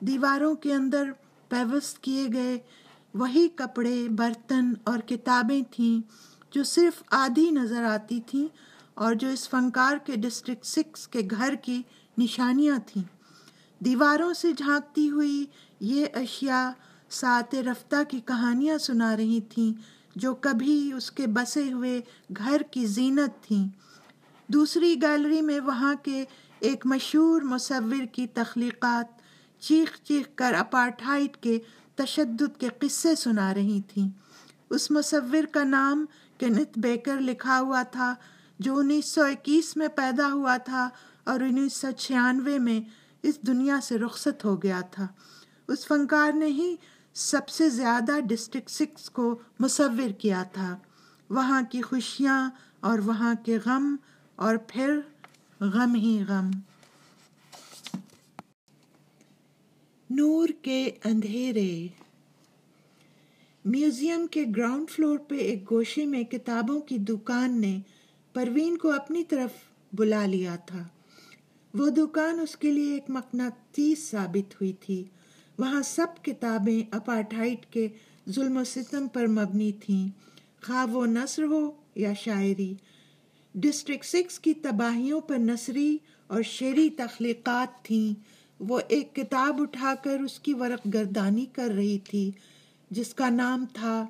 دیواروں 0.00 0.54
کے 0.54 0.74
اندر 0.74 1.10
پیوست 1.48 2.02
کیے 2.02 2.26
گئے 2.32 2.58
وہی 3.14 3.48
کپڑے، 3.48 4.08
برتن 4.08 4.72
اور 4.84 4.98
کتابیں 4.98 5.62
تھیں 5.70 6.00
جو 6.50 6.64
صرف 6.64 7.02
آدھی 7.10 7.50
نظر 7.50 7.84
آتی 7.84 8.20
تھیں 8.26 8.46
اور 8.94 9.14
جو 9.14 9.28
اس 9.28 9.48
فنکار 9.48 9.96
کے 9.96 10.16
ڈسٹرکٹ 10.16 10.64
سکس 10.64 11.08
کے 11.08 11.20
گھر 11.30 11.54
کی 11.54 11.82
نشانیاں 12.18 12.76
تھیں۔ 12.86 13.02
دیواروں 13.84 14.32
سے 14.32 14.52
جھانکتی 14.52 15.10
ہوئی 15.10 15.46
یہ 15.80 16.06
اشیاء 16.14 16.70
سات 17.10 17.54
رفتہ 17.54 17.96
کی 18.08 18.20
کہانیاں 18.20 18.78
سنا 18.78 19.16
رہی 19.16 19.40
تھیں 19.40 19.72
جو 20.16 20.34
کبھی 20.34 20.92
اس 20.92 21.10
کے 21.10 21.26
بسے 21.26 21.72
ہوئے 21.72 22.00
گھر 22.36 22.62
کی 22.70 22.86
زینت 22.86 23.44
تھیں۔ 23.44 23.68
دوسری 24.48 24.94
گیلری 25.02 25.40
میں 25.40 25.60
وہاں 25.60 25.94
کے 26.02 26.24
ایک 26.60 26.86
مشہور 26.86 27.42
مصور 27.42 28.04
کی 28.04 28.26
تخلیقات 28.26 29.22
چیخ 29.62 29.98
چیخ 30.02 30.26
کر 30.34 30.54
اپارٹھائٹ 30.54 31.36
کے 31.36 31.58
تشدد 31.94 32.60
کے 32.60 32.68
قصے 32.78 33.14
سنا 33.14 33.54
رہی 33.54 33.80
تھیں۔ 33.80 34.08
اس 34.70 34.90
مصور 34.90 35.46
کا 35.52 35.64
نام 35.64 36.04
کینتھ 36.38 36.78
بیکر 36.78 37.20
لکھا 37.20 37.60
ہوا 37.60 37.82
تھا، 37.82 38.14
جو 38.58 38.78
انیس 38.78 39.06
سو 39.06 39.22
اکیس 39.24 39.76
میں 39.76 39.88
پیدا 39.88 40.32
ہوا 40.32 40.56
تھا 40.56 40.88
اور 41.24 41.40
انیس 41.40 41.72
سو 41.72 41.90
چھیانوے 41.90 42.58
میں 42.58 42.80
اس 43.22 43.42
دنیا 43.46 43.78
سے 43.82 43.98
رخصت 43.98 44.44
ہو 44.44 44.62
گیا 44.62 44.80
تھا۔ 44.80 45.06
اس 45.68 45.86
فنکار 45.86 46.32
نے 46.32 46.46
ہی 46.46 46.76
سب 47.14 47.48
سے 47.48 47.68
زیادہ 47.68 48.20
ڈسٹرکٹ 48.20 48.70
سکس 48.70 49.10
کو 49.10 49.38
مصور 49.60 50.10
کیا 50.18 50.42
تھا۔ 50.52 50.76
وہاں 51.30 51.62
کی 51.70 51.82
خوشیاں 51.82 52.50
اور 52.80 52.98
وہاں 52.98 53.34
کے 53.44 53.58
غم 53.66 53.96
اور 54.36 54.56
پھر 54.68 55.00
غم 55.60 55.94
ہی 55.94 56.22
غم۔ 56.28 56.50
نور 60.10 60.48
کے 60.62 60.90
اندھیرے۔ 61.04 61.86
میوزیم 63.64 64.26
کے 64.30 64.44
گراؤنڈ 64.56 64.90
فلور 64.90 65.18
پہ 65.18 65.34
ایک 65.34 65.70
گوشے 65.70 66.06
میں 66.06 66.22
کتابوں 66.22 66.80
کی 66.80 66.98
دکان 66.98 67.60
نے 67.60 67.80
پروین 68.32 68.78
کو 68.78 68.92
اپنی 68.92 69.24
طرف 69.24 69.50
بلا 69.92 70.26
لیا 70.26 70.56
تھا۔ 70.56 70.88
وہ 71.74 71.90
دکان 71.90 72.40
اس 72.40 72.56
کے 72.56 72.72
لیے 72.72 72.92
ایک 72.92 73.04
مقناطیس 73.08 74.10
ثابت 74.10 74.54
ہوئی 74.54 74.72
تھی۔ 74.72 75.04
وہاں 75.58 75.82
سب 75.82 76.06
کتابیں 76.22 76.94
اپارٹھائٹ 76.94 77.66
کے 77.66 77.88
ظلم 78.28 78.56
و 78.56 78.64
ستم 78.64 79.08
پر 79.08 79.26
مبنی 79.26 79.72
تھیں۔ 79.72 80.08
خواہ 80.62 80.86
وہ 80.86 81.06
نثر 81.06 81.42
ہو 81.42 81.70
یا 81.94 82.12
شاعری 82.12 82.74
ڈسٹرکٹ 83.54 84.04
سکس 84.04 84.38
کی 84.38 84.54
تباہیوں 84.54 85.20
پر 85.20 85.38
نثری 85.38 85.98
اور 86.26 86.42
شعری 86.42 86.90
تخلیقات 86.90 87.84
تھیں۔ 87.84 88.20
وہ 88.60 88.80
ایک 88.88 89.16
کتاب 89.16 89.62
اٹھا 89.62 89.94
کر 90.04 90.18
اس 90.20 90.38
کی 90.38 90.54
ورق 90.54 90.88
گردانی 90.94 91.46
کر 91.52 91.70
رہی 91.76 91.98
تھی، 91.98 92.30
جس 92.90 93.14
کا 93.14 93.28
نام 93.28 93.64
تھا 93.72 94.06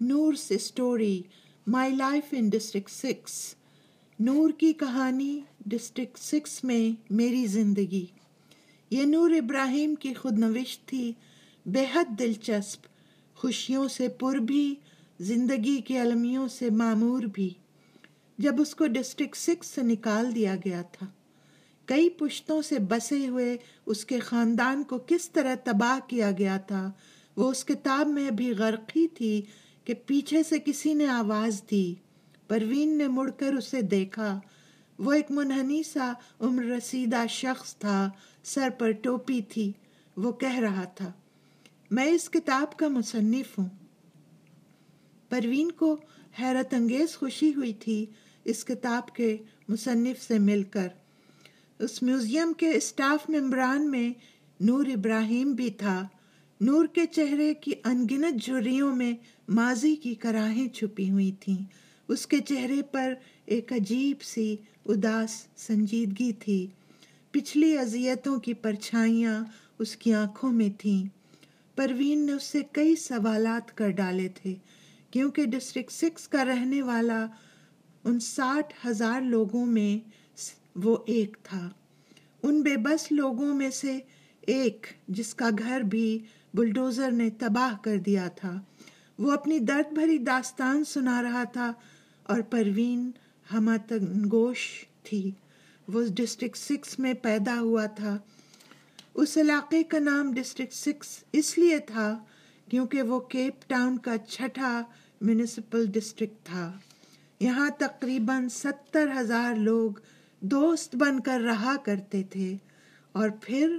Noor 0.00 0.34
story 0.50 1.22
my 1.66 1.94
life 1.94 2.24
in 2.32 2.48
district 2.48 2.90
six. 2.90 3.54
Noor 4.20 4.50
کی 4.50 4.72
کہانی 4.72 5.40
ڈسٹرکٹ 5.66 6.18
سکس 6.18 6.64
میں 6.64 7.02
میری 7.10 7.46
زندگی۔ 7.46 8.06
یہ 8.90 9.02
نور 9.02 9.30
ابراہیم 9.30 9.94
کی 9.94 10.14
خود 10.14 10.38
نوشت 10.38 10.88
تھی۔ 10.88 11.12
بے 11.66 11.84
حد 11.94 12.18
دلچسپ، 12.18 12.86
خوشیوں 13.34 13.88
سے 13.88 14.08
پر 14.08 14.36
بھی، 14.36 14.74
زندگی 15.20 15.80
کے 15.80 15.98
المیوں 15.98 16.48
سے 16.48 16.70
معمور 16.70 17.22
بھی۔ 17.22 17.50
جب 18.38 18.54
اس 18.58 18.74
کو 18.74 18.86
ڈسٹرکٹ 18.86 19.36
سکس 19.36 19.66
سے 19.66 19.82
نکال 19.82 20.34
دیا 20.34 20.56
گیا 20.64 20.82
تھا۔ 20.82 21.06
کئی 21.84 22.10
پشتوں 22.10 22.62
سے 22.62 22.78
بسے 22.78 23.28
ہوئے 23.28 23.56
اس 23.86 24.04
کے 24.04 24.20
خاندان 24.20 24.82
کو 24.82 24.98
کس 25.06 25.30
طرح 25.30 25.54
تباہ 25.64 26.08
کیا 26.08 26.30
گیا 26.30 26.56
تھا، 26.56 26.92
وہ 27.36 27.50
اس 27.50 27.64
کتاب 27.64 28.08
میں 28.08 28.30
بھی 28.30 28.52
غرقی 28.52 29.08
تھی 29.08 29.42
کہ 29.84 29.94
پیچھے 29.94 30.42
سے 30.42 30.58
کسی 30.64 30.94
نے 30.94 31.06
آواز 31.06 31.62
دی۔ 31.70 31.94
پروین 32.48 32.98
نے 32.98 33.08
مڑ 33.08 33.30
کر 33.30 33.54
اسے 33.54 33.82
دیکھا۔ 33.82 34.40
وہ 34.98 35.12
ایک 35.12 35.30
منہنی 35.30 35.82
سا 35.82 36.12
عمر 36.40 36.64
رسیدہ 36.64 37.24
شخص 37.28 37.76
تھا، 37.76 38.10
سر 38.44 38.68
پر 38.78 38.90
ٹوپی 38.90 39.40
تھی۔ 39.42 39.72
وہ 40.16 40.32
کہہ 40.32 40.58
رہا 40.58 40.84
تھا، 40.84 41.12
میں 41.90 42.04
اس 42.04 42.30
کتاب 42.30 42.76
کا 42.76 42.88
مصنف 42.88 43.58
ہوں۔ 43.58 43.68
پروین 45.28 45.72
کو 45.72 45.96
حیرت 46.40 46.74
انگیز 46.74 47.16
خوشی 47.16 47.54
ہوئی 47.56 47.72
تھی 47.72 48.06
اس 48.44 48.64
کتاب 48.64 49.14
کے 49.14 49.36
مصنف 49.68 50.22
سے 50.22 50.38
مل 50.38 50.62
کر۔ 50.62 50.88
اس 51.78 52.02
میوزیم 52.02 52.52
کے 52.52 52.70
اسٹاف 52.70 53.30
ممبران 53.30 53.90
میں 53.90 54.12
نور 54.60 54.86
ابراہیم 54.86 55.52
بھی 55.52 55.70
تھا۔ 55.70 56.08
نور 56.60 56.86
کے 56.86 57.06
چہرے 57.06 57.54
کی 57.54 57.72
انگنت 57.84 58.42
جھریوں 58.42 58.96
میں 58.96 59.12
ماضی 59.48 59.96
کی 59.96 60.14
کراہیں 60.14 60.68
چھپی 60.68 61.10
ہوئی 61.10 61.32
تھیں۔ 61.40 61.64
اس 62.08 62.26
کے 62.26 62.38
چہرے 62.40 62.82
پر 62.82 63.14
ایک 63.46 63.72
عجیب 63.72 64.22
سی 64.22 64.56
اداس 64.86 65.46
سنجیدگی 65.56 66.32
تھی۔ 66.32 66.66
پچھلی 67.30 67.78
اذیتوں 67.78 68.40
کی 68.40 68.54
پرچھائیاں 68.54 69.44
اس 69.78 69.96
کی 69.96 70.14
آنکھوں 70.14 70.52
میں 70.52 70.68
تھیں۔ 70.78 71.04
پروین 71.76 72.26
نے 72.26 72.32
اس 72.32 72.42
سے 72.42 72.60
کئی 72.72 72.96
سوالات 72.96 73.76
کر 73.76 73.90
ڈالے 73.90 74.28
تھے، 74.28 74.54
کیونکہ 75.10 75.44
ڈسٹرکٹ 75.44 75.92
سکس 75.92 76.28
کا 76.28 76.44
رہنے 76.44 76.82
والا 76.82 77.26
ان 78.04 78.20
ساٹھ 78.20 78.86
ہزار 78.86 79.20
لوگوں 79.20 79.66
میں 79.66 80.08
وہ 80.76 80.96
ایک 81.06 81.36
تھا۔ 81.42 81.70
ان 82.42 82.62
بے 82.62 82.76
بس 82.76 83.12
لوگوں 83.12 83.54
میں 83.54 83.70
سے 83.70 83.98
ایک 84.40 84.86
جس 85.08 85.34
کا 85.34 85.48
گھر 85.58 85.80
بھی 85.80 86.18
بلڈوزر 86.54 87.10
نے 87.10 87.30
تباہ 87.30 87.84
کر 87.84 87.96
دیا 87.96 88.28
تھا۔ 88.28 88.60
وہ 89.18 89.32
اپنی 89.32 89.58
درد 89.58 89.92
بھری 89.92 90.18
داستان 90.18 90.84
سنا 90.84 91.22
رہا 91.22 91.44
تھا 91.44 91.72
اور 92.22 92.40
پروین 92.40 93.10
ہماتنگوش 93.52 94.84
تھی۔ 95.02 95.30
وہ 95.88 96.02
ڈسٹرکٹ 96.16 96.56
سکس 96.56 96.98
میں 96.98 97.12
پیدا 97.12 97.60
ہوا 97.60 97.86
تھا۔ 97.86 98.18
اس 99.14 99.36
علاقے 99.36 99.82
کا 99.82 99.98
نام 99.98 100.32
ڈسٹرکٹ 100.32 100.72
سکس 100.72 101.24
اس 101.32 101.58
لیے 101.58 101.78
تھا 101.78 102.18
کیونکہ 102.70 103.02
وہ 103.02 103.20
کیپ 103.20 103.68
ٹاؤن 103.68 103.98
کا 103.98 104.18
چھٹا 104.18 104.82
میونسپل 105.20 105.86
ڈسٹرکٹ 105.86 106.46
تھا۔ 106.46 106.72
یہاں 107.40 107.70
تقریباً 107.78 108.48
ستر 108.48 109.08
ہزار 109.16 109.54
لوگ 109.54 109.92
دوست 110.40 110.96
بن 110.96 111.20
کر 111.20 111.40
رہا 111.40 111.76
کرتے 111.84 112.22
تھے 112.22 112.56
اور 113.12 113.28
پھر 113.40 113.78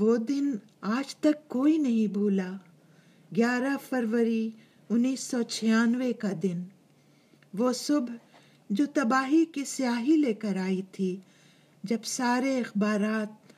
وہ 0.00 0.16
دن 0.16 0.52
آج 0.80 1.16
تک 1.16 1.48
کوئی 1.48 1.78
نہیں 1.78 2.12
بھولا۔ 2.12 2.52
گیارہ 3.36 3.76
فروری 3.88 4.50
انیس 4.90 5.20
سو 5.20 5.42
چھیانوے 5.42 6.12
کا 6.12 6.28
دن۔ 6.42 6.62
وہ 7.58 7.72
صبح 7.72 8.14
جو 8.70 8.86
تباہی 8.86 9.44
کی 9.44 9.64
سیاہی 9.64 10.16
لے 10.16 10.32
کر 10.34 10.56
آئی 10.56 10.82
تھی، 10.92 11.16
جب 11.84 12.04
سارے 12.04 12.60
اخبارات 12.60 13.52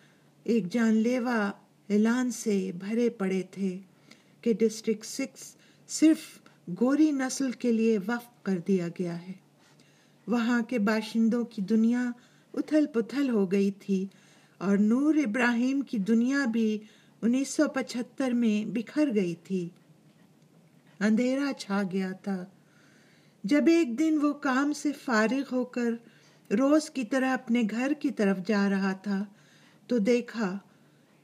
ایک 0.44 0.72
جان 0.72 0.94
لیوا 0.94 1.50
اعلان 1.88 2.30
سے 2.30 2.72
بھرے 2.78 3.08
پڑے 3.08 3.42
تھے 3.50 3.78
کہ 4.40 4.52
ڈسٹرکٹ 4.52 5.06
سکس 5.06 5.54
صرف 5.88 6.18
گوری 6.68 7.10
نسل 7.10 7.50
کے 7.50 7.72
لیے 7.72 7.98
وقف 7.98 8.42
کر 8.42 8.58
دیا 8.68 8.88
گیا 8.88 9.22
ہے۔ 9.22 9.32
وہاں 10.26 10.62
کے 10.62 10.78
باشندوں 10.78 11.44
کی 11.44 11.62
دنیا 11.62 12.10
اتھل 12.54 12.86
پتھل 12.86 13.30
ہو 13.30 13.52
گئی 13.52 13.70
تھی 13.70 14.06
اور 14.58 14.76
نور 14.76 15.14
ابراہیم 15.14 15.80
کی 15.80 15.98
دنیا 15.98 16.44
بھی 16.44 16.78
انیس 17.22 17.48
سو 17.48 17.68
پچہتر 17.68 18.30
میں 18.30 18.70
بکھر 18.70 19.14
گئی 19.14 19.34
تھی۔ 19.34 19.68
اندھیرا 21.00 21.52
چھا 21.58 21.82
گیا 21.92 22.12
تھا۔ 22.12 22.44
جب 23.44 23.64
ایک 23.66 23.98
دن 23.98 24.18
وہ 24.22 24.32
کام 24.32 24.72
سے 24.72 24.92
فارغ 25.04 25.42
ہو 25.52 25.64
کر 25.64 25.90
روز 26.50 26.90
کی 26.90 27.04
طرح 27.04 27.32
اپنے 27.32 27.62
گھر 27.70 27.92
کی 28.00 28.10
طرف 28.10 28.38
جا 28.46 28.70
رہا 28.70 28.92
تھا 28.92 29.24
تو 29.86 29.98
دیکھا، 29.98 30.58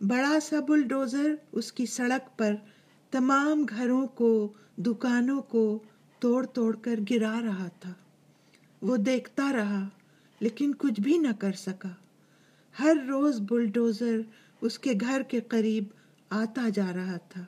بڑا 0.00 0.38
سا 0.42 0.60
بلڈوزر 0.60 1.34
اس 1.52 1.72
کی 1.72 1.86
سڑک 1.86 2.38
پر 2.38 2.54
تمام 3.10 3.66
گھروں 3.68 4.06
کو 4.06 4.52
دکانوں 4.86 5.42
کو 5.42 5.78
توڑ 6.18 6.46
توڑ 6.46 6.76
کر 6.76 7.00
گرا 7.10 7.40
رہا 7.40 7.68
تھا۔ 7.80 7.92
وہ 8.82 8.96
دیکھتا 8.96 9.52
رہا، 9.52 9.88
لیکن 10.40 10.74
کچھ 10.78 11.00
بھی 11.00 11.18
نہ 11.18 11.28
کر 11.38 11.52
سکا۔ 11.52 11.88
ہر 12.80 12.96
روز 13.08 13.40
بلڈوزر 13.48 14.20
اس 14.60 14.78
کے 14.78 14.92
گھر 15.00 15.22
کے 15.22 15.40
قریب 15.40 15.84
آتا 16.30 16.68
جا 16.68 16.92
رہا 16.96 17.16
تھا 17.16 17.44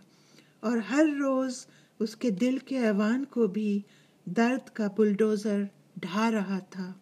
اور 0.60 0.76
ہر 0.76 1.06
روز 1.18 1.66
اس 1.98 2.16
کے 2.16 2.30
دل 2.30 2.58
کے 2.58 2.78
ایوان 2.78 3.24
کو 3.24 3.46
بھی 3.46 3.80
درد 4.24 4.68
کا 4.68 4.88
بلڈوزر 4.98 5.62
ڈھا 5.96 6.30
رہا 6.30 6.58
تھا۔ 6.58 6.92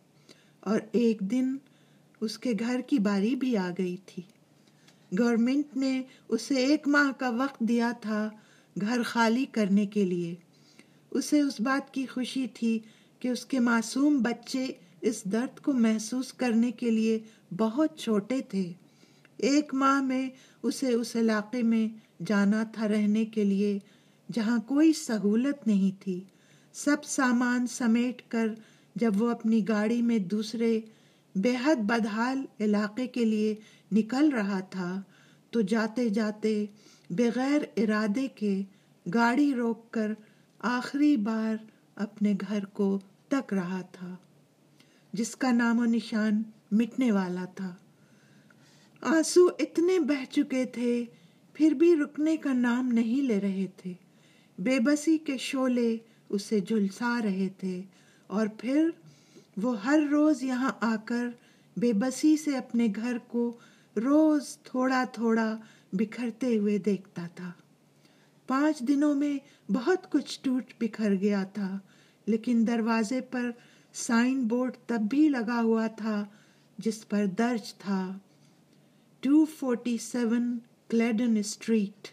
اور 0.61 0.81
ایک 0.93 1.21
دن 1.21 1.57
اس 2.21 2.39
کے 2.39 2.53
گھر 2.59 2.81
کی 2.87 2.99
باری 2.99 3.37
بھی 3.37 3.57
آ 3.57 3.71
گئی 3.79 3.97
تھی۔ 4.07 4.23
گورنمنٹ 5.19 5.77
نے 5.77 6.03
اسے 6.29 6.55
ایک 6.55 6.89
ماہ 6.89 7.11
کا 7.19 7.31
وقت 7.31 7.61
دیا 7.61 7.93
تھا 8.01 8.31
گھر 8.81 9.03
خالی 9.03 9.45
کرنے 9.45 9.87
کے 9.87 10.05
لیے۔ 10.05 10.35
اسے 11.11 11.41
اس 11.41 11.61
بات 11.61 11.95
کی 11.95 12.07
خوشی 12.07 12.47
تھی 12.47 12.79
کہ 13.21 13.29
اس 13.29 13.45
کے 13.45 13.61
معصوم 13.61 14.23
بچے 14.23 14.67
اس 15.01 15.25
درد 15.25 15.61
کو 15.61 15.73
محسوس 15.73 16.33
کرنے 16.33 16.71
کے 16.71 16.91
لیے 16.91 17.19
بہت 17.57 17.99
چھوٹے 17.99 18.41
تھے۔ 18.41 18.73
ایک 19.37 19.75
ماہ 19.75 20.01
میں 20.01 20.29
اسے 20.63 20.93
اس 20.93 21.17
علاقے 21.17 21.63
میں 21.63 21.89
جانا 22.27 22.65
تھا 22.73 22.89
رہنے 22.89 23.25
کے 23.25 23.45
لیے، 23.45 23.79
جہاں 24.33 24.59
کوئی 24.59 24.93
سہولت 24.93 25.67
نہیں 25.67 26.03
تھی۔ 26.03 26.21
سب 26.73 27.05
سامان 27.05 27.67
سمیٹ 27.67 28.23
کر 28.29 28.47
جب 28.97 29.23
وہ 29.23 29.31
اپنی 29.31 29.69
گاڑی 29.69 30.03
میں 30.03 30.19
دوسرے 30.19 30.81
بے 31.35 31.57
حد 31.65 31.77
بدحال 31.77 32.45
علاقے 32.61 33.07
کے 33.07 33.25
لیے 33.25 33.55
نکل 33.93 34.29
رہا 34.29 34.61
تھا، 34.61 35.01
تو 35.51 35.61
جاتے 35.61 36.09
جاتے 36.09 36.67
بغیر 37.11 37.63
ارادے 37.77 38.29
کے 38.29 38.63
گاڑی 39.15 39.55
روک 39.55 39.91
کر 39.91 40.13
آخری 40.59 41.17
بار 41.17 41.55
اپنے 41.97 42.35
گھر 42.49 42.65
کو 42.65 42.99
تک 43.29 43.55
رہا 43.55 43.81
تھا، 43.93 44.15
جس 45.13 45.37
کا 45.37 45.53
نام 45.53 45.79
و 45.79 45.85
نشان 45.85 46.43
مٹنے 46.73 47.13
والا 47.13 47.45
تھا۔ 47.45 47.75
آنسو 49.03 49.47
اتنے 49.59 49.99
بہ 49.99 50.25
چکے 50.31 50.65
تھے، 50.65 51.05
پھر 51.53 51.71
بھی 51.71 51.97
رکنے 51.97 52.37
کا 52.37 52.53
نام 52.53 52.89
نہیں 52.89 53.23
لے 53.23 53.41
رہے 53.41 53.67
تھے۔ 53.77 53.95
بے 54.59 54.81
بسی 54.81 55.19
کے 55.19 55.37
شولے 55.37 55.97
اسے 56.29 56.61
جھلسا 56.61 57.21
رہے 57.25 57.49
تھے 57.59 57.83
اور 58.27 58.47
پھر 58.59 58.91
وہ 59.57 59.85
ہر 59.85 60.01
روز 60.11 60.43
یہاں 60.43 60.71
آ 60.81 60.97
کر 61.05 61.29
بے 61.77 61.93
بسی 61.93 62.37
سے 62.37 62.57
اپنے 62.57 62.89
گھر 62.97 63.19
کو 63.29 63.57
روز 63.97 64.59
تھوڑا 64.59 65.05
تھوڑا 65.13 65.57
بکھرتے 65.93 66.59
ہوئے 66.59 66.79
دیکھتا 66.79 67.27
تھا۔ 67.35 67.51
پانچ 68.47 68.81
دنوں 68.81 69.15
میں 69.15 69.39
بہت 69.73 70.11
کچھ 70.11 70.41
ٹوٹ 70.43 70.73
بکھر 70.81 71.15
گیا 71.15 71.45
تھا، 71.45 71.79
لیکن 72.27 72.65
دروازے 72.67 73.21
پر 73.21 73.51
سائن 73.95 74.43
بورڈ 74.47 74.77
تب 74.87 75.01
بھی 75.11 75.29
لگا 75.29 75.61
ہوا 75.63 75.87
تھا 75.87 76.25
جس 76.79 77.09
پر 77.09 77.27
درج 77.39 77.75
تھا 77.75 78.19
two 79.21 79.45
forty 79.45 79.99
seven 79.99 80.59
Caledon 80.89 81.37
street. 81.37 82.09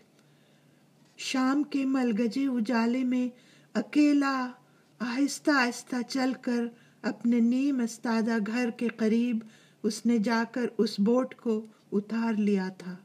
شام 1.17 1.63
کے 1.63 1.85
ملگجے 1.85 2.47
اجالے 2.47 3.03
میں 3.03 3.27
اکیلا 3.73 4.51
آہستہ 4.99 5.51
آہستہ 5.51 5.95
چل 6.09 6.33
کر 6.41 6.63
اپنے 7.01 7.39
نیم 7.39 7.79
استادہ 7.79 8.37
گھر 8.47 8.69
کے 8.69 8.87
قریب 8.87 9.37
اس 9.83 10.05
نے 10.05 10.17
جا 10.17 10.43
کر 10.51 10.65
اس 10.77 10.99
بوٹ 10.99 11.35
کو 11.35 11.65
اتار 11.91 12.33
لیا 12.33 12.69
تھا۔ 12.69 12.95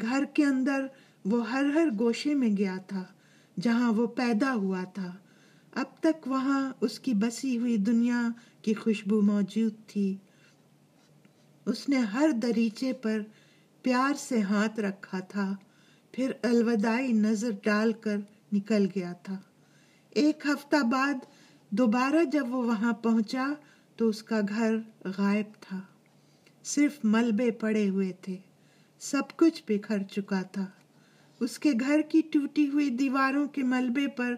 گھر 0.00 0.24
کے 0.34 0.44
اندر 0.44 0.86
وہ 1.24 1.50
ہر 1.50 1.64
ہر 1.64 1.88
گوشے 1.98 2.34
میں 2.34 2.56
گیا 2.56 2.76
تھا، 2.86 3.04
جہاں 3.60 3.92
وہ 3.92 4.06
پیدا 4.06 4.54
ہوا 4.54 4.84
تھا۔ 4.84 5.16
اب 5.72 5.86
تک 6.00 6.28
وہاں 6.28 6.72
اس 6.80 6.98
کی 7.00 7.14
بسی 7.14 7.58
ہوئی 7.58 7.76
دنیا 7.76 8.28
کی 8.62 8.74
خوشبو 8.74 9.20
موجود 9.20 9.72
تھی۔ 9.86 10.16
اس 11.66 11.88
نے 11.88 11.98
ہر 11.98 12.30
دریچے 12.42 12.92
پر 12.92 13.20
پیار 13.82 14.14
سے 14.18 14.40
ہاتھ 14.40 14.80
رکھا 14.80 15.20
تھا، 15.20 15.54
پھر 16.12 16.32
الوداعی 16.42 17.12
نظر 17.12 17.50
ڈال 17.62 17.92
کر 17.92 18.16
نکل 18.52 18.86
گیا 18.96 19.12
تھا۔ 19.12 19.36
ایک 20.10 20.46
ہفتہ 20.46 20.76
بعد 20.76 21.14
دوبارہ 21.70 22.24
جب 22.24 22.54
وہ 22.54 22.62
وہاں 22.62 22.92
پہنچا 22.92 23.46
تو 23.96 24.08
اس 24.08 24.22
کا 24.22 24.40
گھر 24.48 24.76
غائب 25.18 25.54
تھا۔ 25.60 25.80
صرف 26.64 26.98
ملبے 27.04 27.50
پڑے 27.50 27.88
ہوئے 27.88 28.12
تھے۔ 28.12 28.36
سب 29.02 29.36
کچھ 29.36 29.62
بکھر 29.68 30.02
چکا 30.02 30.42
تھا۔ 30.42 30.66
اس 31.40 31.58
کے 31.58 31.72
گھر 31.80 32.00
کی 32.08 32.20
ٹوٹی 32.32 32.68
ہوئی 32.68 32.90
دیواروں 32.90 33.48
کے 33.48 33.62
ملبے 33.62 34.08
پر 34.08 34.34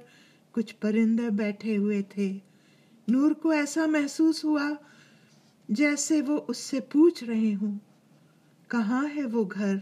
کچھ 0.53 0.75
پرندے 0.81 1.31
بیٹھے 1.31 1.77
ہوئے 1.77 2.03
تھے۔ 2.03 2.39
نور 3.09 3.33
کو 3.33 3.51
ایسا 3.51 3.87
محسوس 3.87 4.45
ہوا 4.45 4.71
جیسے 5.69 6.23
وہ 6.23 6.41
اس 6.49 6.57
سے 6.57 6.81
پوچھ 6.81 7.25
رہے 7.25 7.55
ہوں، 7.55 7.79
کہاں 8.69 9.07
ہے 9.17 9.25
وہ 9.25 9.45
گھر؟ 9.53 9.77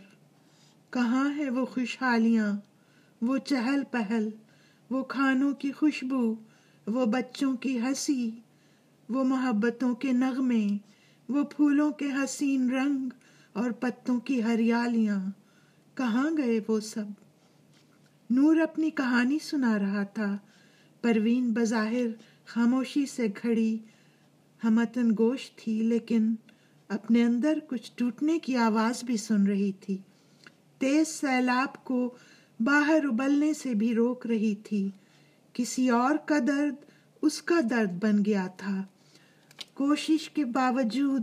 کہاں 0.91 1.37
ہے 1.37 1.51
وہ 1.51 1.65
خوشحالیاں؟ 1.65 2.57
وہ 3.23 3.39
چہل 3.39 3.83
پہل، 3.91 4.29
وہ 4.91 5.05
کھانوں 5.05 5.53
کی 5.53 5.73
خوشبو، 5.73 6.35
وہ 6.87 7.07
بچوں 7.07 7.57
کی 7.57 7.81
ہنسی، 7.81 8.31
وہ 9.09 9.25
محبتوں 9.25 9.95
کے 9.95 10.13
نغمے، 10.13 10.67
وہ 11.29 11.43
پھولوں 11.43 11.91
کے 11.91 12.09
حسین 12.13 12.71
رنگ۔ 12.71 13.09
اور 13.53 13.71
پتوں 13.71 14.21
کی 14.21 14.43
ہریالیاں، 14.43 15.31
کہاں 15.95 16.31
گئے 16.37 16.61
وہ 16.69 16.81
سب؟ 16.81 17.05
نور 18.31 18.57
اپنی 18.57 18.91
کہانی 18.91 19.39
سنا 19.39 19.79
رہا 19.79 20.03
تھا، 20.03 20.39
پروین 21.01 21.53
بظاہر 21.53 22.07
خاموشی 22.47 23.07
سے 23.07 23.29
کھڑی 23.29 23.79
ہمتن 24.65 25.11
گوشت 25.19 25.59
تھی، 25.59 25.83
لیکن 25.83 26.35
اپنے 26.89 27.25
اندر 27.25 27.59
کچھ 27.67 27.93
ٹوٹنے 27.95 28.39
کی 28.39 28.57
آواز 28.57 29.05
بھی 29.05 29.17
سن 29.17 29.47
رہی 29.47 29.73
تھی۔ 29.73 29.99
تیز 30.79 31.09
سیلاب 31.09 31.85
کو 31.85 32.15
باہر 32.61 33.05
ابلنے 33.05 33.55
سے 33.55 33.75
بھی 33.75 33.95
روک 33.95 34.27
رہی 34.27 34.55
تھی۔ 34.55 34.91
کسی 35.53 35.89
اور 35.89 36.17
کا 36.27 36.39
درد 36.47 36.75
اس 37.23 37.43
کا 37.43 37.55
درد 37.71 38.05
بن 38.05 38.25
گیا 38.27 38.47
تھا۔ 38.47 38.83
کوشش 39.75 40.31
کے 40.31 40.45
باوجود 40.45 41.23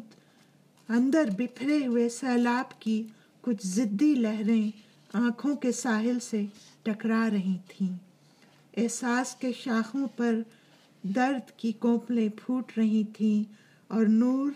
اندر 0.90 1.30
بکھرے 1.38 1.86
ہوئے 1.88 2.10
سیلاب 2.10 2.82
کی 2.82 3.04
کچھ 3.42 3.68
ضدی 3.68 4.16
لہریں 4.16 4.72
آنکھوں 5.14 5.56
کے 5.56 5.72
ساحل 5.72 6.20
سے 6.20 6.46
ٹکرا 6.84 7.30
رہی 7.32 7.58
تھیں۔ 7.68 7.98
احساس 8.78 9.36
کے 9.36 9.52
شاخوں 9.58 10.08
پر 10.08 10.36
درد 11.04 11.58
کی 11.58 11.72
کوپلیں 11.72 12.30
پھوٹ 12.30 12.72
رہی 12.78 13.04
تھیں 13.04 13.54
اور 13.88 14.06
نور 14.06 14.52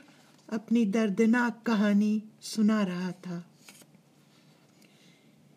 اپنی 0.48 0.86
دردناک 0.86 1.66
کہانی 1.66 2.20
سنا 2.42 2.86
رہا 2.86 3.12
تھا۔ 3.22 3.40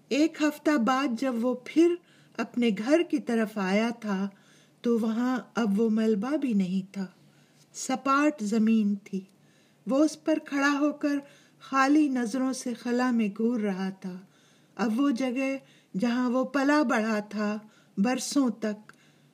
ایک 0.08 0.42
ہفتہ 0.42 0.76
بعد 0.76 1.20
جب 1.20 1.34
وہ 1.40 1.54
پھر 1.64 1.94
اپنے 2.36 2.70
گھر 2.78 3.02
کی 3.10 3.18
طرف 3.18 3.58
آیا 3.58 3.88
تھا 4.00 4.28
تو 4.80 4.98
وہاں 4.98 5.38
اب 5.54 5.80
وہ 5.80 5.90
ملبہ 5.90 6.36
بھی 6.36 6.52
نہیں 6.52 6.92
تھا، 6.92 7.06
سپاٹ 7.74 8.42
زمین 8.42 8.94
تھی۔ 8.94 9.20
وہ 9.86 10.04
اس 10.04 10.24
پر 10.24 10.38
کھڑا 10.44 10.76
ہو 10.80 10.92
کر 10.92 11.18
خالی 11.60 12.08
نظروں 12.08 12.52
سے 12.52 12.74
خلا 12.74 13.10
میں 13.10 13.28
گور 13.38 13.60
رہا 13.60 13.90
تھا۔ 13.90 14.18
اب 14.76 15.00
وہ 15.00 15.10
جگہ 15.10 15.56
جہاں 15.98 16.30
وہ 16.30 16.44
پلا 16.44 16.82
بڑھا 16.82 17.18
تھا، 17.18 17.58
برسوں 17.98 18.50
تک 18.50 18.92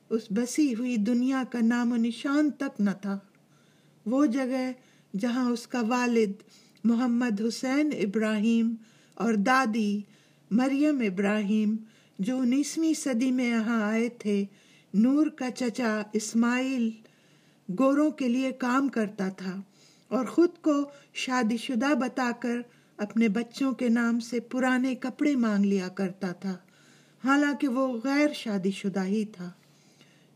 اس 0.09 0.21
بسی 0.29 0.75
ہوئی 0.75 0.97
دنیا 0.97 1.43
کا 1.51 1.59
نام 1.61 1.91
و 1.91 1.95
نشان 1.95 2.51
تک 2.51 2.81
نہ 2.81 2.89
تھا۔ 3.01 3.19
وہ 4.05 4.25
جگہ 4.25 4.71
جہاں 5.19 5.49
اس 5.49 5.67
کا 5.67 5.81
والد 5.81 6.31
محمد 6.83 7.41
حسین 7.47 7.89
ابراہیم 7.93 8.75
اور 9.13 9.33
دادی 9.33 10.01
مریم 10.51 10.99
ابراہیم 10.99 11.75
جو 12.19 12.37
انیسویں 12.37 12.93
صدی 12.93 13.31
میں 13.31 13.49
یہاں 13.49 13.81
آئے 13.81 14.09
تھے، 14.09 14.45
نور 14.93 15.27
کا 15.27 15.51
چچا 15.51 16.01
اسماعیل 16.13 16.91
گوروں 17.79 18.11
کے 18.11 18.27
لیے 18.27 18.51
کام 18.51 18.87
کرتا 18.87 19.29
تھا۔ 19.29 19.61
اور 20.13 20.25
خود 20.25 20.49
کو 20.61 20.83
شادی 21.13 21.57
شدہ 21.57 21.93
بتا 21.93 22.31
کر 22.39 22.57
اپنے 22.97 23.27
بچوں 23.29 23.71
کے 23.73 23.89
نام 23.89 24.19
سے 24.19 24.39
پرانے 24.39 24.95
کپڑے 24.95 25.35
مانگ 25.35 25.65
لیا 25.65 25.87
کرتا 25.87 26.31
تھا۔ 26.31 26.57
حالانکہ 27.23 27.67
وہ 27.67 27.99
غیر 28.03 28.27
شادی 28.33 28.71
شدہ 28.71 29.05
ہی 29.05 29.25
تھا۔ 29.25 29.51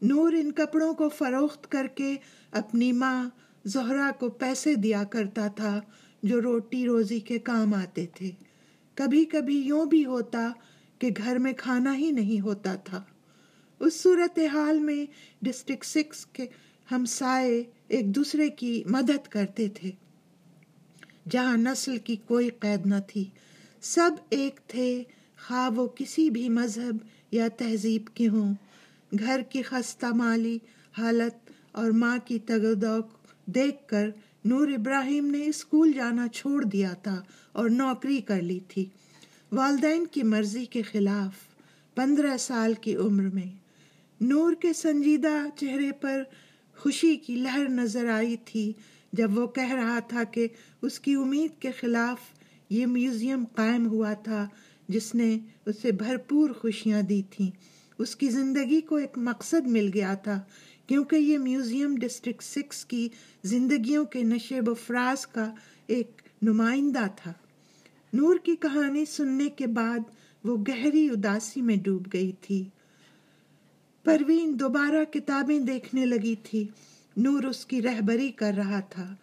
نور 0.02 0.34
ان 0.34 0.52
کپڑوں 0.52 0.94
کو 0.94 1.10
فروخت 1.10 1.72
کر 1.72 1.88
کے 1.88 2.16
اپنی 2.52 2.92
ماں 2.92 3.30
زہرا 3.66 4.12
کو 4.20 4.30
پیسے 4.30 4.76
دیا 4.76 5.04
کرتا 5.04 5.48
تھا 5.48 5.82
جو 6.24 6.42
روٹی 6.42 6.86
روزی 6.86 7.20
کے 7.20 7.40
کام 7.40 7.74
آتے 7.74 8.06
تھے۔ 8.06 8.32
کبھی 8.96 9.26
کبھی 9.26 9.58
یوں 9.58 9.86
بھی 9.86 10.06
ہوتا 10.06 10.52
کہ 11.00 11.10
گھر 11.18 11.40
میں 11.40 11.54
کھانا 11.54 11.98
ہی 11.98 12.12
نہیں 12.12 12.42
ہوتا 12.42 12.76
تھا۔ 12.76 13.04
اس 13.80 14.02
صورت 14.02 14.40
حال 14.54 14.80
میں 14.80 15.06
ڈسٹرکٹ 15.42 15.86
سکس 15.86 16.26
کے 16.26 16.46
ہمسائے 16.92 17.63
ایک 17.88 18.15
دوسرے 18.15 18.50
کی 18.50 18.84
مدد 18.89 19.28
کرتے 19.28 19.69
تھے۔ 19.69 19.91
جہاں 21.30 21.58
نسل 21.58 21.97
کی 21.97 22.15
کوئی 22.15 22.50
قید 22.50 22.86
نہ 22.86 22.95
تھی، 23.08 23.26
سب 23.82 24.12
ایک 24.30 24.60
تھے۔ 24.67 25.04
خواہ 25.47 25.69
وہ 25.69 25.88
کسی 25.88 26.30
بھی 26.30 26.50
مذہب 26.50 26.97
یا 27.32 27.47
تہذیب 27.47 28.08
کے 28.13 28.28
ہوں۔ 28.28 28.54
گھر 29.19 29.41
کی 29.50 29.62
خستہ 29.62 30.06
مالی 30.06 30.58
حالت 30.97 31.52
اور 31.71 31.91
ماں 31.91 32.17
کی 32.26 32.39
تگدوک 32.39 33.08
دیکھ 33.45 33.88
کر 33.88 34.10
نور 34.45 34.67
ابراہیم 34.67 35.26
نے 35.26 35.45
اسکول 35.45 35.91
جانا 35.91 36.28
چھوڑ 36.28 36.63
دیا 36.63 36.93
تھا 36.93 37.23
اور 37.52 37.69
نوکری 37.69 38.21
کر 38.21 38.41
لی 38.41 38.60
تھی۔ 38.67 38.86
والدین 39.52 40.06
کی 40.08 40.23
مرضی 40.23 40.65
کے 40.65 40.82
خلاف 40.82 41.34
پندرہ 41.95 42.38
سال 42.38 42.73
کی 42.73 42.95
عمر 42.95 43.23
میں 43.23 43.56
نور 44.21 44.54
کے 44.54 44.73
سنجیدہ 44.73 45.50
چہرے 45.56 45.91
پر 45.91 46.23
خوشی 46.78 47.16
کی 47.16 47.36
لہر 47.36 47.70
نظر 47.70 48.10
آئی 48.10 48.36
تھی 48.46 48.74
جب 49.13 49.38
وہ 49.38 49.48
کہہ 49.48 49.72
رہا 49.72 50.00
تھا 50.00 50.24
کہ 50.24 50.48
اس 50.82 51.00
کی 51.00 51.13
امید 51.13 51.62
کے 51.62 51.72
خلاف 51.72 52.18
یہ 52.70 52.86
میوزیم 52.86 53.44
قائم 53.56 53.88
ہوا 53.88 54.13
تھا 54.13 54.48
جس 54.90 55.16
نے 55.16 55.38
اسے 55.66 55.92
بھرپور 55.92 56.50
خوشیاں 56.50 57.02
دی 57.02 57.22
تھیں۔ 57.30 57.52
اس 58.00 58.16
کی 58.16 58.30
زندگی 58.30 58.82
کو 58.82 58.96
ایک 58.96 59.18
مقصد 59.18 59.68
مل 59.68 59.90
گیا 59.94 60.13
تھا، 60.13 60.42
کیونکہ 60.88 61.16
یہ 61.16 61.38
میوزیم 61.38 61.96
ڈسٹرکٹ 61.96 62.44
سکس 62.44 62.86
کی 62.86 63.10
زندگیوں 63.44 64.06
کے 64.06 64.24
نشیب 64.24 64.70
و 64.70 64.74
فراز 64.74 65.28
کا 65.28 65.54
ایک 65.88 66.22
نمائندہ 66.42 67.08
تھا۔ 67.16 67.34
نور 68.13 68.36
کی 68.44 68.56
کہانی 68.56 69.06
سننے 69.06 69.50
کے 69.50 69.68
بعد 69.68 70.00
وہ 70.44 70.58
گہری 70.68 71.10
اداسی 71.10 71.62
میں 71.62 71.76
ڈوب 71.76 72.08
گئی 72.13 72.32
تھی۔ 72.42 72.63
پروین 74.08 74.60
دوبارہ 74.60 75.04
کتابیں 75.04 75.60
دیکھنے 75.60 76.06
لگی 76.06 76.36
تھی۔ 76.36 76.67
نور 77.17 77.43
اس 77.43 77.65
کی 77.65 77.82
رہبری 77.82 78.32
کر 78.32 78.54
رہا 78.58 78.80
تھا۔ 78.80 79.15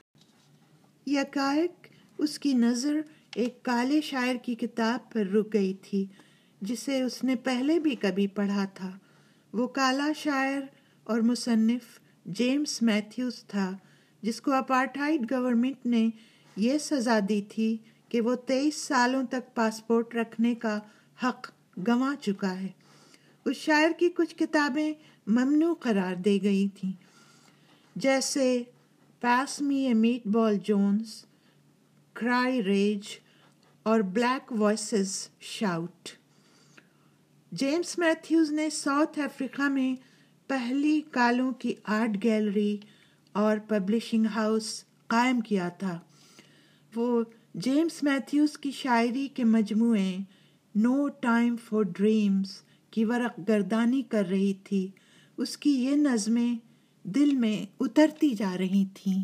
یکائک 1.06 1.86
اس 2.18 2.38
کی 2.38 2.52
نظر 2.52 3.00
ایک 3.34 3.62
کالے 3.62 4.00
شاعر 4.00 4.34
کی 4.42 4.54
کتاب 4.54 5.12
پر 5.12 5.26
رک 5.26 5.52
گئی 5.52 5.74
تھی، 5.74 6.06
جسے 6.60 7.02
اس 7.02 7.24
نے 7.24 7.36
پہلے 7.36 7.78
بھی 7.78 7.94
کبھی 7.94 8.26
پڑھا 8.26 8.64
تھا۔ 8.74 8.98
وہ 9.52 9.66
کالا 9.66 10.12
شاعر 10.16 10.60
اور 11.04 11.20
مصنف 11.20 12.00
جیمز 12.26 12.78
میتھیوز 12.82 13.44
تھا، 13.44 13.76
جس 14.22 14.40
کو 14.40 14.52
اپارٹائڈ 14.52 15.30
گورنمنٹ 15.30 15.86
نے 15.86 16.08
یہ 16.56 16.78
سزا 16.78 17.18
دی 17.28 17.42
تھی 17.42 17.76
کہ 18.08 18.20
وہ 18.20 18.34
تیئیس 18.34 18.76
سالوں 18.76 19.22
تک 19.26 19.54
پاسپورٹ 19.54 20.14
رکھنے 20.14 20.54
کا 20.54 20.78
حق 21.22 21.50
گنوا 21.88 22.14
چکا 22.20 22.60
ہے۔ 22.60 22.83
اس 23.44 23.56
شاعر 23.56 23.90
کی 23.98 24.08
کچھ 24.08 24.34
کتابیں 24.34 24.92
ممنوع 25.26 25.74
قرار 25.74 26.14
دے 26.14 26.38
گئی 26.42 26.68
تھیں۔ 26.68 26.92
جیسے 27.96 28.62
پاس 29.20 29.60
می 29.60 29.76
اے 29.76 29.94
میٹ 29.94 30.26
بال 30.26 30.58
جونز 30.64 31.24
کرائی 32.12 32.62
ریج 32.62 33.02
اور 33.82 34.00
black 34.00 34.52
voices 34.52 35.28
shout 35.40 36.08
James 37.52 37.94
Matthews 37.98 38.52
نے 38.52 38.70
ساؤتھ 38.70 39.18
افریقہ 39.18 39.62
میں 39.62 39.94
پہلی 40.46 41.00
کالوں 41.10 41.52
کی 41.52 41.74
آرٹ 41.84 42.22
گیلری 42.22 42.76
اور 43.32 43.56
پبلشنگ 43.68 44.26
ہاؤس 44.26 44.84
قائم 45.06 45.40
کیا 45.40 45.68
تھا۔ 45.68 45.98
وہ 46.94 47.22
جیمز 47.54 48.02
میتھیوز 48.02 48.58
کی 48.58 48.70
شاعری 48.70 49.28
کے 49.28 49.44
مجموعے 49.44 50.16
نو 50.74 51.08
ٹائم 51.08 51.56
فار 51.56 51.82
ڈریمز 51.82 52.62
کی 52.94 53.04
ورق 53.04 53.40
گردانی 53.48 54.02
کر 54.02 54.26
رہی 54.30 54.54
تھی، 54.54 54.90
اس 55.36 55.56
کی 55.56 55.70
یہ 55.70 55.96
نظمیں 55.96 56.54
دل 57.02 57.34
میں 57.34 57.66
اترتی 57.80 58.34
جا 58.34 58.54
رہی 58.58 58.84
تھیں۔ 58.94 59.22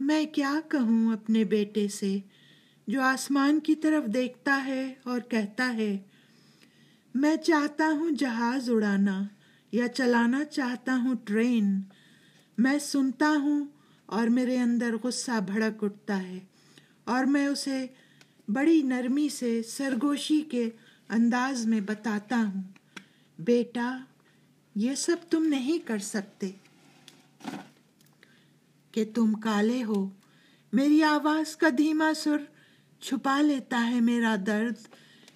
میں 0.00 0.26
کیا 0.26 0.60
کہوں 0.68 1.12
اپنے 1.12 1.44
بیٹے 1.44 1.88
سے، 1.88 2.18
جو 2.86 3.02
آسمان 3.02 3.60
کی 3.60 3.74
طرف 3.74 4.14
دیکھتا 4.14 4.64
ہے 4.66 4.94
اور 5.04 5.20
کہتا 5.20 5.74
ہے 5.74 5.98
میں 7.20 7.36
چاہتا 7.36 7.86
ہوں 7.86 8.10
جہاز 8.10 8.70
اڑانا 8.70 9.22
یا 9.72 9.88
چلانا 9.88 10.44
چاہتا 10.44 10.96
ہوں 10.96 11.14
ٹرین۔ 11.24 11.80
میں 12.58 12.78
سنتا 12.78 13.34
ہوں 13.38 13.66
اور 14.06 14.26
میرے 14.26 14.58
اندر 14.58 14.94
غصہ 15.02 15.40
بھڑک 15.46 15.84
اٹھتا 15.84 16.22
ہے 16.22 16.38
اور 17.04 17.24
میں 17.24 17.46
اسے 17.46 17.86
بڑی 18.48 18.82
نرمی 18.82 19.28
سے، 19.28 19.62
سرگوشی 19.62 20.40
کے 20.40 20.70
انداز 21.08 21.66
میں 21.66 21.80
بتاتا 21.80 22.50
ہوں۔ 22.54 22.62
بیٹا، 23.38 23.98
یہ 24.74 24.94
سب 24.94 25.16
تم 25.30 25.42
نہیں 25.42 25.78
کر 25.78 25.98
سکتے 25.98 26.50
کہ 28.92 29.04
تم 29.14 29.32
کالے 29.32 29.84
ہو۔ 29.84 30.10
میری 30.72 31.02
آواز 31.02 31.56
کا 31.56 31.68
دھیما 31.78 32.14
سر 32.14 32.38
چھپا 33.00 33.40
لیتا 33.40 33.90
ہے 33.90 34.00
میرا 34.00 34.36
درد۔ 34.46 34.74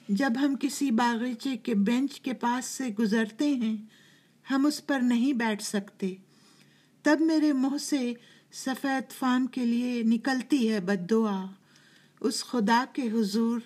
جب 0.09 0.33
ہم 0.41 0.55
کسی 0.61 0.91
باغیچے 0.91 1.57
کے 1.57 1.75
بینچ 1.75 2.21
کے 2.21 2.33
پاس 2.33 2.65
سے 2.65 2.89
گزرتے 2.89 3.55
ہیں، 3.55 3.77
ہم 4.51 4.67
اس 4.67 4.87
پر 4.87 5.01
نہیں 5.01 5.33
بیٹھ 5.33 5.63
سکتے۔ 5.63 6.15
تب 7.03 7.21
میرے 7.21 7.53
منہ 7.53 7.79
سے 7.79 8.15
سفید 8.53 9.13
فام 9.13 9.47
کے 9.47 9.67
لیے 9.67 10.03
نکلتی 10.03 10.73
ہے 10.73 10.81
بد 10.81 11.11
دعا 11.11 11.47
اس 12.21 12.45
خدا 12.45 12.85
کے 12.93 13.03
حضور، 13.03 13.61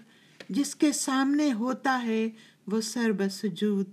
جس 0.48 0.74
کے 0.74 0.92
سامنے 0.92 1.52
ہوتا 1.52 2.02
ہے 2.02 2.28
وہ 2.66 2.80
سر 2.80 3.12
بسجود 3.12 3.90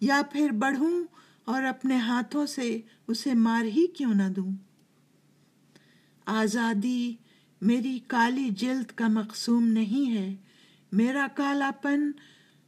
یا 0.00 0.22
پھر 0.32 0.50
بڑھوں 0.50 1.04
اور 1.44 1.62
اپنے 1.62 1.96
ہاتھوں 1.96 2.46
سے 2.46 2.80
اسے 3.08 3.34
مار 3.34 3.64
ہی 3.64 3.86
کیوں 3.86 4.14
نہ 4.14 4.28
دوں؟ 4.36 4.52
آزادی 6.26 7.14
میری 7.62 7.98
کالی 8.06 8.48
جلد 8.50 8.84
کا 8.84 9.08
مقصوم 9.08 9.68
نہیں 9.68 10.10
ہے۔ 10.10 10.34
میرا 10.92 11.26
کالا 11.34 11.70
پن 11.82 12.10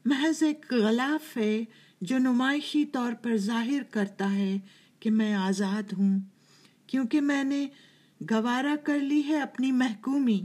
محض 0.05 0.43
ایک 0.43 0.67
غلاف 0.73 1.37
ہے 1.37 1.65
جو 2.01 2.19
نمائشی 2.19 2.85
طور 2.85 3.13
پر 3.13 3.37
ظاہر 3.37 3.83
کرتا 3.91 4.33
ہے 4.33 4.59
کہ 5.01 5.11
میں 5.11 5.35
آزاد 5.35 5.93
ہوں، 5.93 6.19
کیونکہ 6.87 7.21
میں 7.21 7.45
نے 7.45 7.67
گوارا 8.31 8.75
کر 8.85 8.99
لی 8.99 9.23
ہے 9.29 9.41
اپنی 9.41 9.73
محکومی۔ 9.73 10.41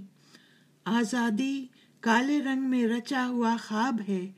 آزادی 0.86 1.68
کالے 2.00 2.42
رنگ 2.42 2.64
میں 2.64 2.88
رچا 2.88 3.28
ہوا 3.28 3.56
خواب 3.68 4.02
ہے، 4.08 4.32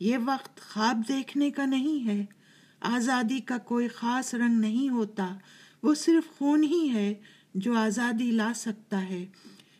یہ 0.00 0.16
وقت 0.24 0.60
خواب 0.60 1.02
دیکھنے 1.08 1.50
کا 1.50 1.66
نہیں 1.66 2.06
ہے۔ 2.06 2.24
آزادی 2.80 3.40
کا 3.40 3.58
کوئی 3.58 3.88
خاص 3.88 4.34
رنگ 4.34 4.60
نہیں 4.60 4.88
ہوتا، 4.88 5.36
وہ 5.82 5.94
صرف 5.94 6.38
خون 6.38 6.64
ہی 6.64 6.90
ہے 6.94 7.14
جو 7.54 7.74
آزادی 7.74 8.30
لا 8.30 8.52
سکتا 8.54 9.02
ہے۔ 9.08 9.26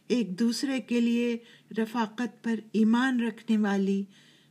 ایک 0.08 0.38
دوسرے 0.38 0.80
کے 0.80 1.00
لیے 1.00 1.36
رفاقت 1.78 2.44
پر 2.44 2.54
ایمان 2.72 3.20
رکھنے 3.20 3.56
والی، 3.56 4.04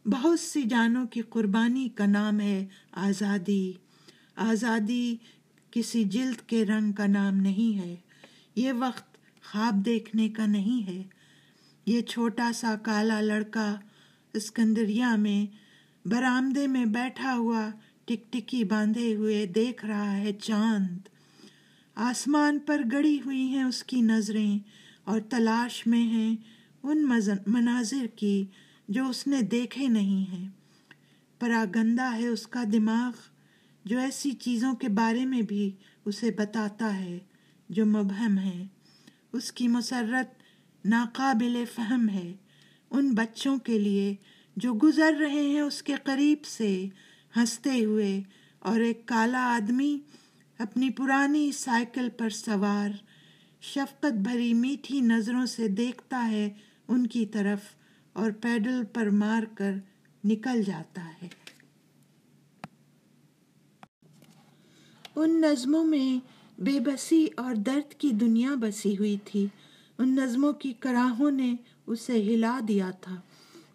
بہت 0.05 0.39
سی 0.39 0.61
جانوں 0.61 1.07
کی 1.07 1.21
قربانی 1.21 1.89
کا 1.89 2.05
نام 2.05 2.39
ہے 2.39 2.65
آزادی۔ 2.91 3.73
آزادی 4.35 5.15
کسی 5.71 6.03
جلد 6.03 6.35
کے 6.35 6.65
رنگ 6.65 6.91
کا 6.91 7.07
نام 7.07 7.37
نہیں 7.37 7.77
ہے۔ 7.79 7.95
یہ 8.55 8.73
وقت 8.73 9.17
خواب 9.43 9.85
دیکھنے 9.85 10.29
کا 10.29 10.45
نہیں 10.45 10.87
ہے۔ 10.87 11.03
یہ 11.85 12.01
چھوٹا 12.01 12.51
سا 12.55 12.75
کالا 12.75 13.21
لڑکا 13.21 13.75
اسکندریا 14.33 15.15
میں 15.15 15.55
برآمدے 16.07 16.67
میں 16.67 16.85
بیٹھا 16.85 17.35
ہوا 17.35 17.69
ٹک 18.05 18.33
ٹکی 18.33 18.63
باندھے 18.63 19.15
ہوئے 19.15 19.45
دیکھ 19.45 19.85
رہا 19.85 20.17
ہے 20.17 20.33
چاند۔ 20.33 20.97
آسمان 21.95 22.59
پر 22.59 22.81
گڑی 22.91 23.19
ہوئی 23.25 23.41
ہیں 23.41 23.63
اس 23.63 23.83
کی 23.83 24.01
نظریں۔ 24.01 24.59
اور 25.07 25.19
تلاش 25.29 25.87
میں 25.87 26.03
ہیں 26.03 26.35
ان 26.83 27.09
مناظر 27.47 28.05
کی 28.15 28.45
جو 28.89 29.09
اس 29.09 29.27
نے 29.27 29.41
دیکھے 29.41 29.87
نہیں 29.87 30.31
ہیں۔ 30.31 30.49
پراگندہ 31.39 32.15
ہے 32.15 32.27
اس 32.27 32.47
کا 32.47 32.63
دماغ 32.73 33.11
جو 33.85 33.99
ایسی 33.99 34.31
چیزوں 34.31 34.73
کے 34.73 34.87
بارے 34.89 35.25
میں 35.25 35.41
بھی 35.41 35.71
اسے 36.05 36.31
بتاتا 36.31 36.99
ہے 36.99 37.19
جو 37.69 37.85
مبہم 37.85 38.37
ہے 38.37 38.67
اس 39.33 39.51
کی 39.51 39.67
مسرت 39.67 40.41
ناقابل 40.85 41.63
فہم 41.75 42.09
ہے۔ 42.09 42.33
ان 42.91 43.13
بچوں 43.13 43.57
کے 43.57 43.79
لیے 43.79 44.15
جو 44.57 44.73
گزر 44.73 45.13
رہے 45.19 45.41
ہیں 45.41 45.61
اس 45.61 45.83
کے 45.83 45.93
قریب 46.03 46.45
سے 46.45 46.87
ہنستے 47.37 47.85
ہوئے 47.85 48.21
اور 48.59 48.79
ایک 48.79 49.05
کالا 49.05 49.43
آدمی 49.55 49.99
اپنی 50.57 50.89
پرانی 50.89 51.51
سائیکل 51.51 52.09
پر 52.17 52.29
سوار 52.29 52.89
شفقت 53.73 54.13
بھری 54.13 54.53
میٹھی 54.53 55.01
نظروں 55.01 55.45
سے 55.45 55.67
دیکھتا 55.67 56.27
ہے 56.31 56.49
ان 56.87 57.07
کی 57.07 57.25
طرف 57.25 57.59
اور 58.13 58.31
پیڈل 58.31 58.83
پر 58.93 59.09
مار 59.09 59.43
کر 59.55 59.71
نکل 60.25 60.63
جاتا 60.63 61.11
ہے۔ 61.21 61.27
ان 65.15 65.41
نظموں 65.41 65.83
میں 65.83 66.19
بے 66.61 66.79
بسی 66.79 67.27
اور 67.37 67.55
درد 67.55 67.93
کی 67.93 68.09
دنیا 68.09 68.55
بسی 68.55 68.97
ہوئی 68.97 69.17
تھی۔ 69.25 69.47
ان 69.97 70.15
نظموں 70.15 70.53
کی 70.53 70.73
کراہوں 70.79 71.31
نے 71.31 71.55
اسے 71.87 72.21
ہلا 72.23 72.59
دیا 72.67 72.91
تھا۔ 72.91 73.15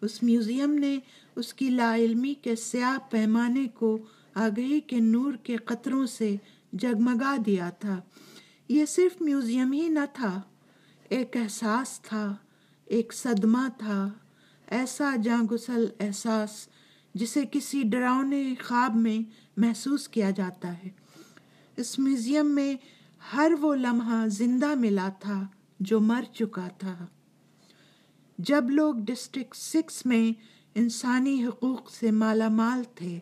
اس 0.01 0.23
میوزیم 0.23 0.73
نے 0.73 0.99
اس 1.35 1.53
کی 1.53 1.69
لا 1.69 1.95
علمی 1.95 2.33
کے 2.33 2.55
سیاہ 2.55 2.97
پیمانے 3.09 3.67
کو 3.67 3.97
آگہی 4.33 4.79
کے 4.79 4.99
نور 4.99 5.33
کے 5.33 5.55
قطروں 5.55 6.05
سے 6.05 6.35
جگمگا 6.73 7.35
دیا 7.45 7.69
تھا۔ 7.69 8.01
یہ 8.73 8.85
صرف 8.85 9.21
میوزیم 9.21 9.71
ہی 9.71 9.87
نہ 9.87 10.05
تھا، 10.13 10.41
ایک 11.09 11.37
احساس 11.37 11.99
تھا، 12.01 12.35
ایک 12.85 13.13
صدمہ 13.13 13.67
تھا، 13.77 14.09
ایسا 14.67 15.15
جاں 15.23 15.43
گسل 15.43 15.85
احساس 15.99 16.67
جسے 17.13 17.43
کسی 17.51 17.83
ڈراؤنے 17.83 18.53
خواب 18.63 18.95
میں 18.95 19.31
محسوس 19.57 20.07
کیا 20.07 20.29
جاتا 20.29 20.77
ہے۔ 20.77 20.89
اس 21.77 21.99
میوزیم 21.99 22.55
میں 22.55 22.75
ہر 23.33 23.51
وہ 23.61 23.75
لمحہ 23.75 24.27
زندہ 24.27 24.75
ملا 24.75 25.09
تھا 25.19 25.47
جو 25.79 25.99
مر 25.99 26.23
چکا 26.33 26.67
تھا۔ 26.67 27.05
جب 28.37 28.69
لوگ 28.69 28.95
ڈسٹرکٹ 28.95 29.55
سکس 29.55 30.05
میں 30.05 30.31
انسانی 30.75 31.45
حقوق 31.45 31.89
سے 31.89 32.11
مالا 32.11 32.49
مال 32.49 32.83
تھے، 32.95 33.19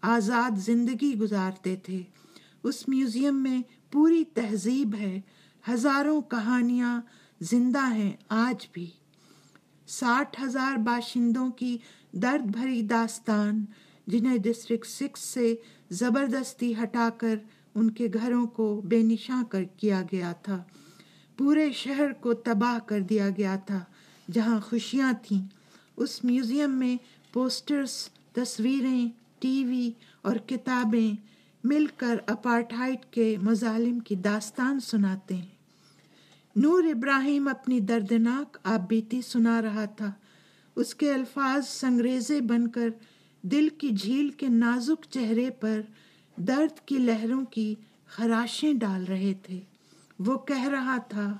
آزاد 0.00 0.50
زندگی 0.58 1.14
گزارتے 1.18 1.76
تھے، 1.76 2.02
اس 2.62 2.88
میوزیم 2.88 3.42
میں 3.42 3.62
پوری 3.94 4.24
تہذیب 4.24 4.94
ہے، 4.94 5.20
ہزاروں 5.68 6.20
کہانیاں 6.22 7.00
زندہ 7.40 7.94
ہیں 7.94 8.12
آج 8.28 8.68
بھی۔ 8.72 8.90
ساٹھ 9.86 10.42
ہزار 10.44 10.76
باشندوں 10.76 11.50
کی 11.50 11.78
درد 12.12 12.46
بھری 12.46 12.82
داستان، 12.82 13.64
جنہیں 14.06 14.38
ڈسٹرکٹ 14.38 14.86
سکس 14.86 15.20
سے 15.20 15.54
زبردستی 15.90 16.74
ہٹا 16.82 17.08
کر 17.18 17.36
ان 17.74 17.90
کے 17.90 18.08
گھروں 18.14 18.46
کو 18.46 18.80
بے 18.84 19.02
نشاں 19.02 19.44
کر 19.44 19.64
کیا 19.64 20.02
گیا 20.12 20.32
تھا۔ 20.32 20.62
پورے 21.36 21.72
شہر 21.72 22.12
کو 22.12 22.34
تباہ 22.34 22.78
کر 22.78 23.00
دیا 23.00 23.28
گیا 23.36 23.56
تھا، 23.56 23.84
جہاں 24.32 24.60
خوشیاں 24.60 25.12
تھیں۔ 25.22 25.46
اس 25.96 26.24
میوزیم 26.24 26.70
میں 26.70 26.96
پوسٹرز، 27.32 28.08
تصویریں، 28.32 29.08
ٹی 29.38 29.64
وی 29.64 29.92
اور 30.22 30.36
کتابیں 30.36 31.33
مل 31.64 31.86
کر 31.96 32.18
اپارٹھائٹ 32.26 33.12
کے 33.12 33.36
مظالم 33.42 33.98
کی 33.98 34.14
داستان 34.14 34.80
سناتے 34.80 35.34
ہیں۔ 35.34 35.54
نور 36.56 36.84
ابراہیم 36.84 37.48
اپنی 37.48 37.80
دردناک 37.80 38.58
آپ 38.64 38.88
بیتی 38.88 39.22
سنا 39.22 39.62
رہا 39.62 39.84
تھا۔ 39.84 40.12
اس 40.76 40.94
کے 40.94 41.12
الفاظ 41.12 41.68
سنگریزے 41.68 42.40
بن 42.40 42.68
کر 42.68 42.88
دل 43.42 43.68
کی 43.68 43.90
جھیل 43.90 44.28
کے 44.28 44.48
نازک 44.48 45.06
چہرے 45.10 45.50
پر 45.50 45.80
درد 46.36 46.80
کی 46.80 46.98
لہروں 46.98 47.44
کی 47.44 47.74
خراشیں 48.06 48.74
ڈال 48.74 49.04
رہے 49.04 49.34
تھے۔ 49.42 49.60
وہ 50.18 50.38
کہہ 50.38 50.68
رہا 50.68 50.98
تھا 50.98 51.36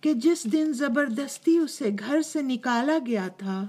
کہ 0.00 0.14
جس 0.14 0.52
دن 0.52 0.72
زبردستی 0.72 1.58
اسے 1.58 1.90
گھر 1.98 2.22
سے 2.22 2.42
نکالا 2.42 2.98
گیا 3.06 3.28
تھا، 3.28 3.66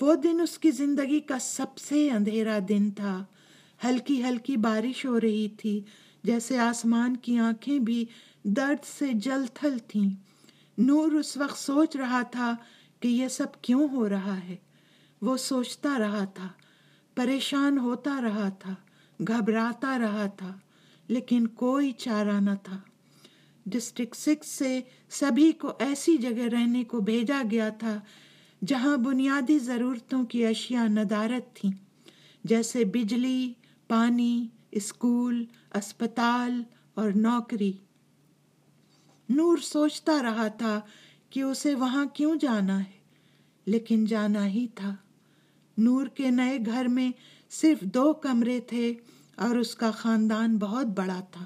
وہ 0.00 0.14
دن 0.14 0.40
اس 0.42 0.58
کی 0.58 0.70
زندگی 0.70 1.20
کا 1.20 1.38
سب 1.38 1.78
سے 1.78 2.10
اندھیرا 2.10 2.58
دن 2.68 2.90
تھا۔ 2.90 3.24
ہلکی 3.84 4.24
ہلکی 4.24 4.56
بارش 4.56 5.06
ہو 5.06 5.20
رہی 5.20 5.48
تھی، 5.48 5.80
جیسے 6.24 6.58
آسمان 6.58 7.16
کی 7.16 7.38
آنکھیں 7.38 7.78
بھی 7.78 8.04
درد 8.44 8.84
سے 8.98 9.12
جل 9.12 9.44
تھل 9.54 9.78
تھیں۔ 9.78 10.10
نور 10.78 11.12
اس 11.12 11.36
وقت 11.36 11.58
سوچ 11.58 11.96
رہا 11.96 12.22
تھا 12.22 12.56
کہ 13.00 13.08
یہ 13.08 13.28
سب 13.28 13.62
کیوں 13.62 13.88
ہو 13.88 14.08
رہا 14.08 14.44
ہے۔ 14.44 14.56
وہ 15.22 15.36
سوچتا 15.36 15.98
رہا 15.98 16.24
تھا، 16.24 16.48
پریشان 17.14 17.78
ہوتا 17.78 18.20
رہا 18.22 18.48
تھا، 18.48 18.74
گھبراتا 19.28 19.98
رہا 19.98 20.26
تھا، 20.26 20.58
لیکن 21.08 21.46
کوئی 21.46 21.92
چارہ 21.92 22.40
نہ 22.40 22.54
تھا۔ 22.62 22.78
ڈسٹرکٹ 23.66 24.16
سکس 24.16 24.46
سے 24.46 24.80
سبھی 25.10 25.52
کو 25.52 25.72
ایسی 25.78 26.16
جگہ 26.16 26.48
رہنے 26.52 26.84
کو 26.84 27.00
بھیجا 27.00 27.42
گیا 27.50 27.68
تھا 27.68 28.00
جہاں 28.66 28.96
بنیادی 28.96 29.58
ضرورتوں 29.58 30.24
کی 30.24 30.46
اشیاء 30.46 30.86
ندارت 30.88 31.56
تھیں، 31.56 31.72
جیسے 32.44 32.84
بجلی 32.84 33.52
پانی، 33.88 34.46
اسکول، 34.70 35.44
اسپتال 35.74 36.62
اور 36.94 37.10
نوکری۔ 37.14 37.72
نور 39.28 39.58
سوچتا 39.58 40.22
رہا 40.22 40.48
تھا 40.48 40.80
کہ 41.30 41.42
اسے 41.42 41.74
وہاں 41.74 42.06
کیوں 42.06 42.36
جانا 42.36 42.80
ہے، 42.80 42.98
لیکن 43.66 44.04
جانا 44.04 44.46
ہی 44.46 44.66
تھا۔ 44.74 44.94
نور 45.78 46.06
کے 46.06 46.30
نئے 46.30 46.58
گھر 46.66 46.88
میں 46.88 47.12
صرف 47.50 47.80
دو 47.80 48.12
کمرے 48.12 48.60
تھے 48.60 48.94
اور 49.36 49.56
اس 49.56 49.74
کا 49.74 49.90
خاندان 49.90 50.58
بہت 50.58 50.86
بڑا 50.86 51.20
تھا۔ 51.30 51.44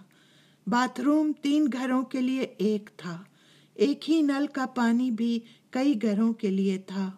باتھ 0.67 1.01
روم 1.01 1.33
تین 1.43 1.67
گھروں 1.73 2.03
کے 2.03 2.21
لیے 2.21 2.41
ایک 2.41 2.91
تھا۔ 2.97 3.23
ایک 3.75 4.11
ہی 4.11 4.23
نل 4.23 4.47
کا 4.53 4.67
پانی 4.67 5.11
بھی 5.11 5.41
کئی 5.71 6.03
گھروں 6.03 6.33
کے 6.33 6.51
لیے 6.51 6.79
تھا۔ 6.79 7.11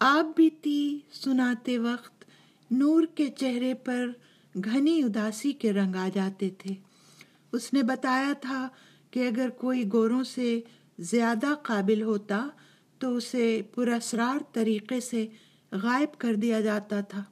آپ 0.00 0.36
بھی 0.36 0.50
تی 0.50 0.98
سناتے 1.12 1.78
وقت 1.78 2.19
نور 2.70 3.02
کے 3.14 3.26
چہرے 3.26 3.74
پر 3.74 4.08
گھنی 4.64 5.02
اداسی 5.02 5.52
کے 5.52 5.72
رنگ 5.72 5.94
آ 5.94 6.08
جاتے 6.14 6.50
تھے۔ 6.58 6.74
اس 7.52 7.72
نے 7.72 7.82
بتایا 7.82 8.32
تھا 8.40 8.68
کہ 9.10 9.28
اگر 9.28 9.48
کوئی 9.48 9.92
گوروں 9.92 10.24
سے 10.24 10.60
زیادہ 10.98 11.54
قابل 11.62 12.02
ہوتا 12.02 12.48
تو 12.98 13.16
اسے 13.16 13.62
پراسرار 13.74 14.42
طریقے 14.52 15.00
سے 15.00 15.26
غائب 15.72 16.18
کر 16.18 16.34
دیا 16.34 16.60
جاتا 16.60 17.00
تھا۔ 17.00 17.24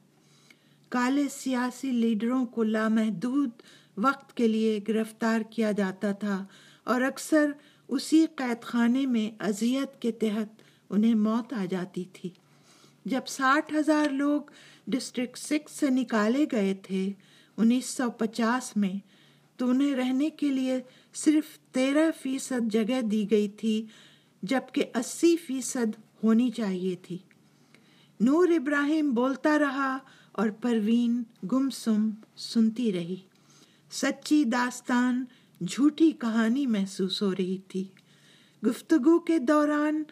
کالے 0.89 1.27
سیاسی 1.31 1.91
لیڈروں 1.91 2.45
کو 2.45 2.63
لامحدود 2.63 3.49
وقت 3.97 4.37
کے 4.37 4.47
لیے 4.47 4.79
گرفتار 4.87 5.41
کیا 5.49 5.71
جاتا 5.71 6.11
تھا 6.11 6.45
اور 6.83 7.01
اکثر 7.01 7.51
اسی 7.87 8.25
قید 8.35 8.63
خانے 8.63 9.05
میں 9.05 9.43
اذیت 9.43 10.01
کے 10.01 10.11
تحت 10.11 10.61
انہیں 10.89 11.15
موت 11.15 11.53
آ 11.53 11.65
جاتی 11.69 12.03
تھی۔ 12.13 12.29
جب 13.05 13.21
ساٹھ 13.27 13.73
ہزار 13.73 14.09
لوگ 14.09 14.41
ڈسٹرکٹ 14.89 15.37
سکس 15.37 15.71
سے 15.71 15.89
نکالے 15.89 16.45
گئے 16.51 16.73
تھے 16.73 17.11
انیس 17.57 17.85
سو 17.85 18.11
پچاس 18.11 18.77
میں، 18.77 18.93
تو 19.57 19.69
انہیں 19.69 19.95
رہنے 19.95 20.29
کے 20.29 20.47
لیے 20.47 20.81
صرف 21.13 21.59
تیرہ 21.71 22.11
فیصد 22.21 22.71
جگہ 22.71 23.01
دی 23.01 23.31
گئی 23.31 23.49
تھی، 23.49 23.85
جبکہ 24.43 24.83
اسی 24.95 25.37
فیصد 25.37 25.99
ہونی 26.23 26.49
چاہیے 26.49 26.95
تھی۔ 26.95 27.17
نور 28.19 28.47
ابراہیم 28.47 29.13
بولتا 29.13 29.59
رہا 29.59 29.97
اور 30.31 30.49
پروین 30.61 31.23
گم 31.51 31.69
سم 31.69 32.09
سنتی 32.37 32.91
رہی۔ 32.91 33.15
سچی 33.91 34.43
داستان، 34.43 35.25
جھوٹی 35.67 36.11
کہانی 36.11 36.67
محسوس 36.67 37.21
ہو 37.21 37.31
رہی 37.31 37.57
تھی۔ 37.67 37.83
گفتگو 38.67 39.19
کے 39.19 39.39
دوران 39.39 40.03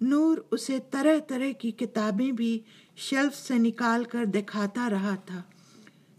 نور 0.00 0.38
اسے 0.50 0.78
طرح 0.90 1.18
طرح 1.28 1.52
کی 1.52 1.70
کتابیں 1.70 2.32
بھی 2.32 2.60
شیلف 2.96 3.38
سے 3.38 3.58
نکال 3.58 4.04
کر 4.04 4.24
دکھاتا 4.24 4.90
رہا 4.90 5.14
تھا۔ 5.26 5.42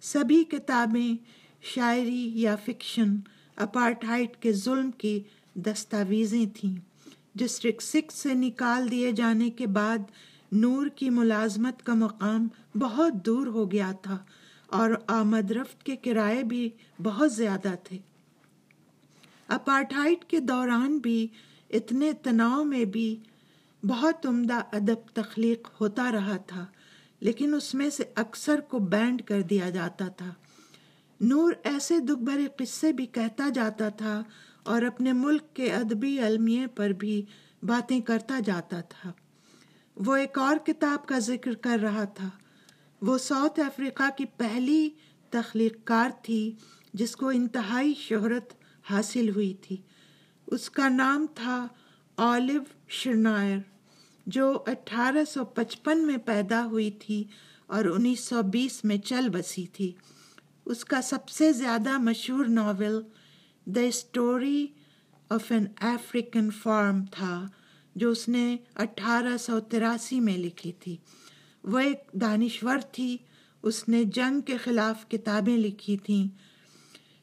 سبھی 0.02 0.44
کتابیں 0.44 1.16
شاعری 1.62 2.42
یا 2.42 2.56
فکشن 2.56 3.16
اپارٹھائٹ 3.56 4.38
کے 4.42 4.54
ظلم 4.54 4.92
کی 4.92 5.20
دستاویزیں 5.56 6.46
تھیں 6.54 6.76
ڈسٹرکٹ 7.36 7.82
سکس 7.82 8.16
سے 8.16 8.34
نکال 8.34 8.92
دیے 8.92 9.12
جانے 9.12 9.50
کے 9.50 9.68
بعد 9.68 9.98
نور 10.52 10.88
کی 10.88 11.10
ملازمت 11.10 11.86
کا 11.86 11.94
مقام 11.94 12.48
بہت 12.76 13.14
دور 13.26 13.48
ہو 13.48 13.72
گیا 13.72 13.92
تھا 14.02 14.18
اور 14.68 14.90
آمد 15.08 15.52
رفت 15.52 15.84
کے 15.84 15.96
کرائے 15.96 16.44
بھی 16.44 16.70
بہت 17.04 17.34
زیادہ 17.34 17.76
تھے۔ 17.84 17.98
اپارٹھائٹ 19.48 20.26
کے 20.26 20.40
دوران 20.40 20.98
بھی 20.98 21.28
اتنے 21.70 22.12
تناؤ 22.14 22.64
میں 22.64 22.86
بھی 22.86 23.16
بہت 23.88 24.26
عمدہ 24.26 24.54
ادب 24.54 25.10
تخلیق 25.14 25.68
ہوتا 25.82 26.12
رہا 26.12 26.38
تھا، 26.38 26.66
لیکن 27.20 27.54
اس 27.54 27.74
میں 27.74 27.90
سے 27.90 28.04
اکثر 28.16 28.60
کو 28.60 28.80
بینڈ 28.80 29.22
کر 29.22 29.42
دیا 29.42 29.70
جاتا 29.70 30.08
تھا۔ 30.08 30.34
نور 31.22 31.54
ایسے 31.64 32.00
دکھ 32.00 32.24
بھرے 32.24 32.48
قصے 32.58 32.92
بھی 32.92 33.06
کہتا 33.06 33.50
جاتا 33.50 33.90
تھا 33.90 34.24
اور 34.64 34.82
اپنے 34.82 35.14
ملک 35.14 35.54
کے 35.54 35.74
ادبی 35.74 36.20
المیے 36.20 36.68
پر 36.68 36.90
بھی 36.90 37.26
باتیں 37.64 38.02
کرتا 38.02 38.40
جاتا 38.46 38.82
تھا۔ 38.82 39.12
وہ 39.96 40.16
ایک 40.16 40.38
اور 40.38 40.58
کتاب 40.58 41.08
کا 41.08 41.20
ذکر 41.20 41.54
کر 41.54 41.80
رہا 41.82 42.04
تھا۔ 42.04 42.30
وہ 43.02 43.18
ساؤتھ 43.18 43.60
افریقہ 43.60 44.10
کی 44.18 44.26
پہلی 44.26 44.90
تخلیق 45.30 45.78
کار 45.84 46.10
تھی، 46.24 46.56
جس 46.94 47.16
کو 47.16 47.30
انتہائی 47.30 47.94
شہرت 47.94 48.54
حاصل 48.84 49.30
ہوئی 49.30 49.54
تھی۔ 49.54 49.78
اس 50.48 50.70
کا 50.70 50.90
نام 50.90 51.26
تھا 51.36 51.68
آلو 52.18 52.64
شرنائر۔ 52.88 53.58
جو 54.28 54.64
اٹھارہ 54.68 55.26
سو 55.26 55.46
پچپن 55.46 56.08
میں 56.08 56.18
پیدا 56.18 56.66
ہوئی 56.66 56.92
تھی 56.92 57.24
اور 57.68 57.86
انیس 57.86 58.20
سو 58.20 58.42
بیس 58.42 58.86
میں 58.86 58.98
چل 58.98 59.30
بسی 59.30 59.66
تھی۔ 59.68 59.92
اس 60.66 60.86
کا 60.86 61.02
سب 61.02 61.30
سے 61.30 61.52
زیادہ 61.52 61.98
مشہور 61.98 62.46
novel 62.46 63.02
the 63.66 63.82
story 63.82 64.68
of 65.30 65.52
an 65.52 65.66
African 65.82 66.50
farm 66.52 67.06
تھا، 67.06 67.48
جو 67.96 68.12
اس 68.12 68.30
نے 68.30 68.58
اٹھارہ 68.76 69.38
سو 69.38 69.60
تراسی 69.60 70.20
میں 70.20 70.38
لکھی 70.38 70.72
تھی۔ 70.72 70.98
وہ 71.64 71.80
ایک 71.80 72.22
دانشور 72.22 72.78
تھی، 72.92 73.18
اس 73.64 73.90
نے 73.90 74.04
جنگ 74.04 74.42
کے 74.42 74.58
خلاف 74.58 75.10
کتابیں 75.10 75.58
لکھی 75.58 75.98
تھیں۔ 75.98 76.28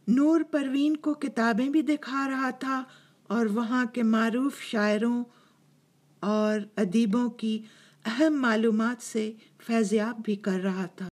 نور 0.09 0.41
پروین 0.51 0.97
کو 0.97 1.15
کتابیں 1.15 1.69
بھی 1.69 1.83
دکھا 1.83 2.29
رہا 2.31 2.51
تھا 2.51 2.85
اور 3.27 3.47
وہاں 3.47 3.85
کے 3.87 4.03
معروف 4.03 4.61
شاعروں 4.61 5.25
اور 6.27 6.61
ادیبوں 6.77 7.31
کی 7.31 7.63
اہم 8.05 8.43
معلومات 8.43 9.03
سے 9.03 9.33
فیضیاب 9.67 10.21
بھی 10.25 10.37
کر 10.37 10.61
رہا 10.61 10.87
تھا۔ 10.87 11.09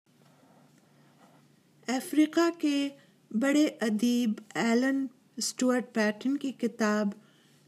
افریقہ 1.88 2.50
کے 2.58 2.88
بڑے 3.30 3.64
ادیب 3.80 4.32
ایلن 4.54 5.06
اسٹوارٹ 5.36 5.94
پیٹن 5.94 6.36
کی 6.36 6.52
کتاب 6.52 7.08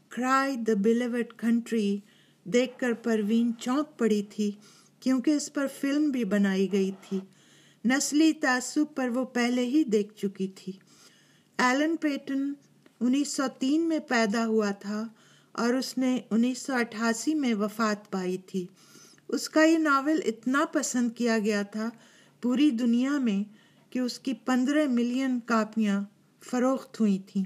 کرائی 0.09 0.55
دا 0.55 0.73
بلیوڈ 0.83 1.33
کنٹری 1.37 1.97
دیکھ 2.43 2.79
کر 2.79 2.93
پروین 2.93 3.51
چونک 3.59 3.99
پڑی 3.99 4.23
تھی 4.23 4.51
کیونکہ 4.99 5.31
اس 5.31 5.53
پر 5.53 5.67
فلم 5.79 6.09
بھی 6.09 6.23
بنائی 6.23 6.71
گئی 6.71 6.91
تھی۔ 7.01 7.19
نسلی 7.85 8.33
تعصب 8.33 8.95
پر 8.95 9.09
وہ 9.09 9.25
پہلے 9.25 9.65
ہی 9.65 9.83
دیکھ 9.83 10.13
چکی 10.13 10.47
تھی۔ 10.47 10.73
ایلن 11.57 11.95
پیٹن 11.97 12.53
انیس 12.99 13.35
سو 13.35 13.43
تین 13.59 13.81
میں 13.81 13.99
پیدا 13.99 14.45
ہوا 14.45 14.71
تھا۔ 14.71 15.07
اور 15.51 15.73
اس 15.73 15.97
نے 15.97 16.19
انیس 16.31 16.59
سو 16.59 16.73
اٹھاسی 16.73 17.33
میں 17.33 17.53
وفات 17.53 18.11
پائی 18.11 18.37
تھی۔ 18.37 18.67
اس 19.27 19.49
کا 19.49 19.63
یہ 19.63 19.77
ناول 19.77 20.19
اتنا 20.25 20.65
پسند 20.65 21.11
کیا 21.11 21.39
گیا 21.39 21.61
تھا 21.61 21.89
پوری 22.41 22.69
دنیا 22.69 23.17
میں 23.17 23.43
کہ 23.89 23.99
اس 23.99 24.19
کی 24.19 24.33
پندرہ 24.33 24.87
ملین 24.87 25.39
کاپیاں 25.39 26.01
فروخت 26.41 26.99
ہوئی 26.99 27.19
تھیں۔ 27.25 27.43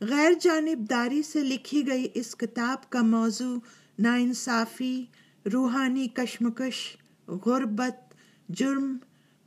غیر 0.00 0.32
جانبداری 0.40 1.22
سے 1.22 1.40
لکھی 1.40 1.86
گئی 1.86 2.08
اس 2.14 2.34
کتاب 2.34 2.90
کا 2.90 3.02
موضوع 3.02 3.56
ناانصافی، 3.98 5.04
روحانی 5.52 6.08
کشمکش، 6.14 6.96
غربت، 7.28 8.14
جرم، 8.48 8.96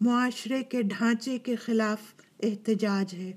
معاشرے 0.02 0.64
کے 0.64 0.82
ڈھانچے 0.82 1.38
کے 1.38 1.56
خلاف 1.56 2.02
احتجاج 2.44 3.14
ہے۔ 3.14 3.32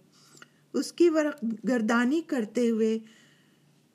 اس 0.72 0.92
کی 0.92 1.10
ورق 1.10 1.44
گردانی 1.68 2.20
کرتے 2.20 2.70
ہوئے 2.70 2.98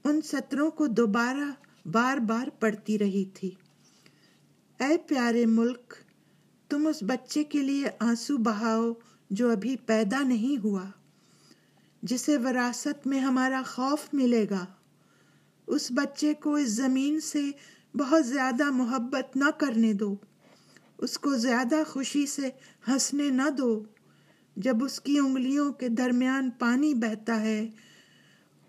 ان 0.06 0.22
سطروں 0.22 0.72
کو 0.72 0.88
دوبارہ 0.88 1.52
بار 1.88 2.18
بار 2.18 2.48
پڑھتی 2.60 3.00
رہی 3.00 3.26
تھی۔ 3.26 3.52
اے 4.80 4.98
پیارے 4.98 5.46
ملک، 5.46 5.94
تم 6.70 6.88
اس 6.88 7.04
بچے 7.04 7.44
کے 7.44 7.62
لیے 7.62 7.86
آنسو 8.00 8.38
بہاؤ 8.38 8.94
جو 9.30 9.52
ابھی 9.52 9.76
پیدا 9.76 10.22
نہیں 10.22 10.64
ہوا، 10.64 10.86
جسے 12.04 12.38
وراثت 12.38 13.08
میں 13.08 13.20
ہمارا 13.20 13.62
خوف 13.66 14.14
ملے 14.14 14.46
گا۔ 14.50 14.66
اس 15.68 15.88
بچے 15.92 16.34
کو 16.34 16.56
اس 16.56 16.70
زمین 16.70 17.20
سے 17.20 17.52
بہت 17.98 18.26
زیادہ 18.26 18.72
محبت 18.72 19.38
نہ 19.38 19.50
کرنے 19.58 19.94
دو۔ 19.94 20.16
اس 20.98 21.20
کو 21.20 21.36
زیادہ 21.36 21.76
خوشی 21.88 22.26
سے 22.26 22.50
ہنسنے 22.88 23.30
نہ 23.30 23.50
دو۔ 23.58 23.84
جب 24.56 24.84
اس 24.84 25.02
کی 25.02 25.20
انگلیوں 25.20 25.74
کے 25.74 25.88
درمیان 25.88 26.50
پانی 26.50 26.94
بہتا 26.94 27.42
ہے 27.42 27.70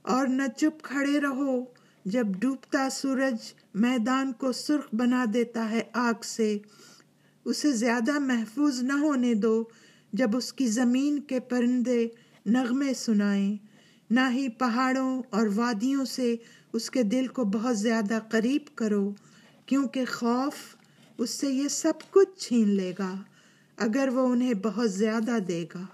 اور 0.06 0.26
نہ 0.26 0.42
چپ 0.56 0.82
کھڑے 0.82 1.20
رہو۔ 1.20 1.64
جب 2.04 2.26
ڈوبتا 2.38 2.90
سورج 2.90 3.54
میدان 3.74 4.32
کو 4.32 4.52
سرخ 4.52 4.94
بنا 4.94 5.24
دیتا 5.34 5.70
ہے 5.70 5.82
آگ 5.92 6.22
سے، 6.22 6.58
اسے 7.44 7.72
زیادہ 7.72 8.18
محفوظ 8.18 8.82
نہ 8.82 8.92
ہونے 8.92 9.34
دو۔ 9.34 9.64
جب 10.12 10.36
اس 10.36 10.52
کی 10.52 10.66
زمین 10.66 11.18
کے 11.18 11.40
پرندے 11.40 12.08
نغمے 12.46 12.94
سنائیں، 12.94 13.56
نہ 14.10 14.20
ہی 14.30 14.48
پہاڑوں 14.48 15.22
اور 15.30 15.46
وادیوں 15.54 16.04
سے 16.04 16.36
اس 16.72 16.90
کے 16.90 17.02
دل 17.02 17.26
کو 17.26 17.44
بہت 17.44 17.78
زیادہ 17.78 18.18
قریب 18.30 18.76
کرو، 18.76 19.12
کیونکہ 19.66 20.04
خوف 20.04 20.54
اس 21.18 21.30
سے 21.30 21.50
یہ 21.50 21.68
سب 21.68 21.92
کچھ 22.10 22.40
چھین 22.40 22.68
لے 22.68 22.92
گا، 22.98 23.14
اگر 23.76 24.08
وہ 24.12 24.28
انہیں 24.28 24.54
بہت 24.62 24.92
زیادہ 24.92 25.38
دے 25.48 25.66
گا۔ 25.74 25.84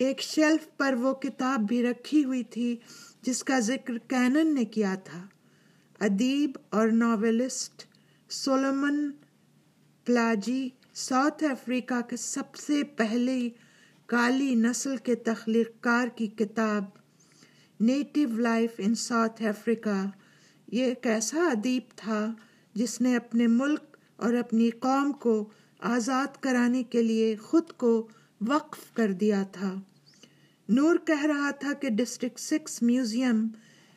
ایک 0.00 0.20
شیلف 0.20 0.76
پر 0.76 0.94
وہ 0.94 1.12
کتاب 1.14 1.60
بھی 1.60 1.82
رکھی 1.82 2.24
ہوئی 2.24 2.42
تھی 2.42 2.76
جس 3.22 3.44
کا 3.44 3.58
ذکر 3.60 3.98
کینن 3.98 4.54
نے 4.54 4.64
کیا 4.64 4.94
تھا۔ 4.94 5.26
ادیب 6.00 6.50
اور 6.70 6.88
novelist 6.88 7.84
Solomon 8.30 9.10
Plaatje, 10.04 10.68
South 10.94 11.44
Africa 11.44 12.00
کے 12.00 12.16
سب 12.16 12.54
سے 12.54 12.82
پہلے 12.84 13.48
کالی 14.06 14.54
نسل 14.54 14.96
کے 14.96 15.14
تخلیق 15.14 15.68
کار 15.80 16.08
کی 16.08 16.26
کتاب 16.26 16.84
native 17.80 18.36
life 18.36 18.70
in 18.78 18.94
South 18.94 19.42
Africa. 19.42 20.06
یہ 20.72 20.84
ایک 20.84 21.06
ایسا 21.06 21.42
ادیب 21.42 21.82
تھا 21.96 22.34
جس 22.74 23.00
نے 23.00 23.16
اپنے 23.16 23.46
ملک 23.46 23.96
اور 24.16 24.34
اپنی 24.34 24.70
قوم 24.70 25.12
کو 25.12 25.48
آزاد 25.80 26.42
کرانے 26.42 26.82
کے 26.82 27.02
لیے 27.02 27.36
خود 27.36 27.72
کو 27.72 28.08
وقف 28.48 28.94
کر 28.94 29.12
دیا 29.12 29.42
تھا۔ 29.42 29.74
نور 30.70 30.96
کہہ 31.06 31.26
رہا 31.26 31.50
تھا 31.50 31.72
کہ 31.72 31.88
ڈسٹرکٹ 31.90 32.40
سکس 32.40 32.82
میوزیم 32.82 33.48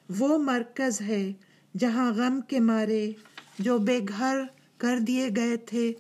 وہ 0.09 0.38
مرکز 0.38 1.01
ہے 1.01 1.34
جہاں 1.78 2.11
غم 2.11 2.41
کے 2.41 2.59
مارے 2.59 3.11
جو 3.59 3.78
بے 3.78 3.99
گھر 4.17 4.39
کر 4.78 4.99
دیے 4.99 5.30
گئے 5.36 5.57
تھے، 5.57 5.93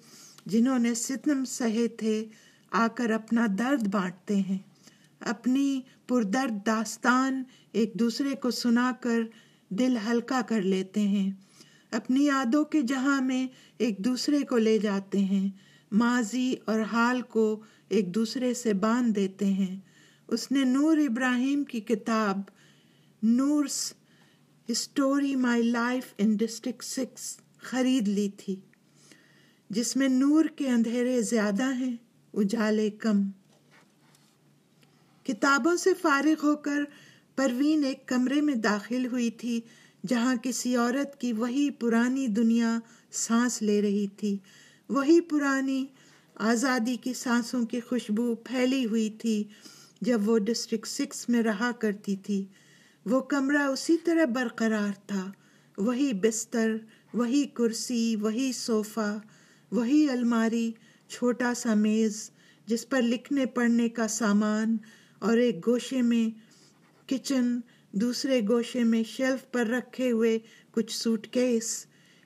جنہوں 0.45 0.79
نے 0.79 0.93
ستم 0.93 1.45
سہے 1.45 1.87
تھے، 1.87 2.25
آ 2.71 2.87
کر 2.87 3.11
اپنا 3.11 3.45
درد 3.59 3.87
بانٹتے 3.87 4.35
ہیں۔ 4.35 4.57
اپنی 5.19 5.81
پردرد 6.07 6.65
داستان 6.65 7.43
ایک 7.71 7.93
دوسرے 7.93 8.35
کو 8.35 8.51
سنا 8.51 8.91
کر 9.01 9.19
دل 9.69 9.97
ہلکا 10.07 10.41
کر 10.41 10.61
لیتے 10.61 10.99
ہیں۔ 10.99 11.31
اپنی 11.91 12.25
یادوں 12.25 12.63
کے 12.63 12.81
جہاں 12.81 13.21
میں 13.21 13.47
ایک 13.77 13.97
دوسرے 13.97 14.41
کو 14.41 14.57
لے 14.57 14.77
جاتے 14.77 15.19
ہیں۔ 15.19 15.49
ماضی 15.91 16.55
اور 16.65 16.79
حال 16.79 17.21
کو 17.21 17.61
ایک 17.89 18.15
دوسرے 18.15 18.53
سے 18.53 18.73
باندھ 18.73 19.15
دیتے 19.15 19.45
ہیں۔ 19.45 19.92
اس 20.33 20.51
نے 20.51 20.63
نور 20.63 20.97
ابراہیم 20.97 21.63
کی 21.63 21.79
کتاب 21.79 22.39
Noor's 23.23 23.93
history 24.71 25.35
my 25.35 25.63
life 25.63 26.13
in 26.17 26.35
district 26.35 26.83
six 26.83 27.37
خرید 27.57 28.07
لی 28.07 28.29
تھی، 28.37 28.55
جس 29.69 29.95
میں 29.95 30.07
نور 30.07 30.45
کے 30.45 30.69
اندھیرے 30.69 31.21
زیادہ 31.21 31.73
ہیں، 31.73 31.95
اجالے 32.33 32.89
کم۔ 32.89 33.29
کتابوں 35.23 35.75
سے 35.75 35.89
فارغ 36.01 36.45
ہو 36.45 36.55
کر 36.55 36.83
پروین 37.35 37.83
ایک 37.83 38.05
کمرے 38.05 38.41
میں 38.41 38.55
داخل 38.55 39.05
ہوئی 39.05 39.31
تھی، 39.31 39.61
جہاں 40.07 40.35
کسی 40.35 40.75
عورت 40.75 41.21
کی 41.21 41.33
وہی 41.33 41.69
پرانی 41.69 42.27
دنیا 42.27 42.79
سانس 43.11 43.61
لے 43.61 43.81
رہی 43.81 44.07
تھی۔ 44.07 44.37
وہی 44.89 45.21
پرانی 45.21 45.85
آزادی 46.35 46.95
کی 46.95 47.13
سانسوں 47.13 47.65
کی 47.65 47.79
خوشبو 47.79 48.35
پھیلی 48.35 48.85
ہوئی 48.85 49.09
تھی۔ 49.09 49.43
جب 50.05 50.29
وہ 50.29 50.37
ڈسٹرکٹ 50.37 50.87
سکس 50.87 51.29
میں 51.29 51.43
رہا 51.43 51.71
کرتی 51.71 52.15
تھی۔ 52.15 52.45
وہ 53.05 53.21
کمرہ 53.21 53.61
اسی 53.61 53.97
طرح 53.97 54.25
برقرار 54.25 54.99
تھا۔ 55.07 55.31
وہی 55.77 56.13
بستر، 56.13 56.75
وہی 57.13 57.43
کرسی، 57.43 58.15
وہی 58.15 58.51
صوفہ، 58.51 59.19
وہی 59.71 60.09
الماری، 60.09 60.71
چھوٹا 61.09 61.53
سا 61.53 61.73
میز 61.73 62.31
جس 62.65 62.89
پر 62.89 63.01
لکھنے 63.01 63.45
پڑھنے 63.45 63.89
کا 63.89 64.07
سامان 64.07 64.77
اور 65.19 65.37
ایک 65.37 65.67
گوشے 65.67 66.01
میں 66.01 66.39
کچن، 67.09 67.59
دوسرے 67.91 68.41
گوشے 68.49 68.83
میں 68.83 69.03
شیلف 69.03 69.51
پر 69.51 69.67
رکھے 69.67 70.11
ہوئے 70.11 70.39
کچھ 70.71 70.97
سوٹ 70.97 71.27
کیس۔ 71.27 71.85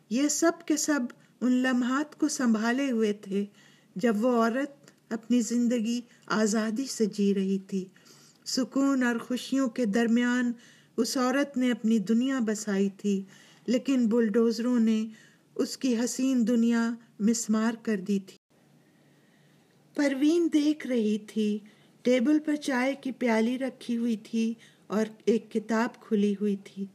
یہ 0.10 0.28
سب 0.28 0.52
کے 0.66 0.78
سب 0.78 1.00
ان 1.42 1.52
لمحات 1.52 2.20
کو 2.20 2.28
سنبھالے 2.28 2.92
ہوئے 2.92 3.14
تھے 3.14 3.46
جب 3.96 4.26
وہ 4.26 4.44
عورت 4.44 4.92
اپنی 5.14 5.42
زندگی 5.42 6.02
آزادی 6.28 6.86
سے 6.86 7.06
جی 7.06 7.36
رہی 7.36 7.60
تھی۔ 7.60 7.86
سکون 8.46 9.04
اور 9.04 9.16
خوشیوں 9.16 9.70
کے 9.70 9.86
درمیان 9.86 10.52
اس 10.98 11.18
عورت 11.18 11.58
نے 11.58 11.72
اپنی 11.72 12.00
دنیا 12.00 12.40
بسائی 12.40 12.90
تھی، 12.90 13.24
لیکن 13.66 14.08
بلڈوزروں 14.08 14.80
نے 14.80 15.06
اس 15.56 15.78
کی 15.78 15.96
حسین 16.04 16.48
دنیا 16.48 16.94
مسمار 17.20 17.74
کر 17.84 17.98
دی 17.98 18.20
تھی۔ 18.20 18.38
پروین 19.96 20.50
دیکھ 20.54 20.88
رہی 20.88 21.18
تھی، 21.18 21.60
ٹیبل 22.02 22.40
پر 22.40 22.56
چائے 22.56 22.96
کی 22.96 23.12
پیالی 23.12 23.60
رکھی 23.60 23.98
ہوئی 23.98 24.18
تھی 24.18 24.54
اور 24.88 25.06
ایک 25.26 25.52
کتاب 25.52 26.02
کھلی 26.02 26.36
ہوئی 26.42 26.56
تھی۔ 26.56 26.86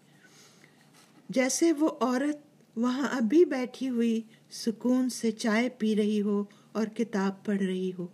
جیسے 1.29 1.73
وہ 1.73 1.89
عورت 2.01 2.37
وہاں 2.77 3.09
ابھی 3.09 3.45
بیٹھی 3.45 3.89
ہوئی 3.89 4.21
سکون 4.51 5.09
سے 5.09 5.31
چائے 5.31 5.69
پی 5.69 5.97
رہی 5.97 6.23
ہو 6.23 6.45
اور 6.73 6.87
کتاب 6.87 7.45
پڑھ 7.45 7.63
رہی 7.63 7.91
ہو۔ 7.99 8.07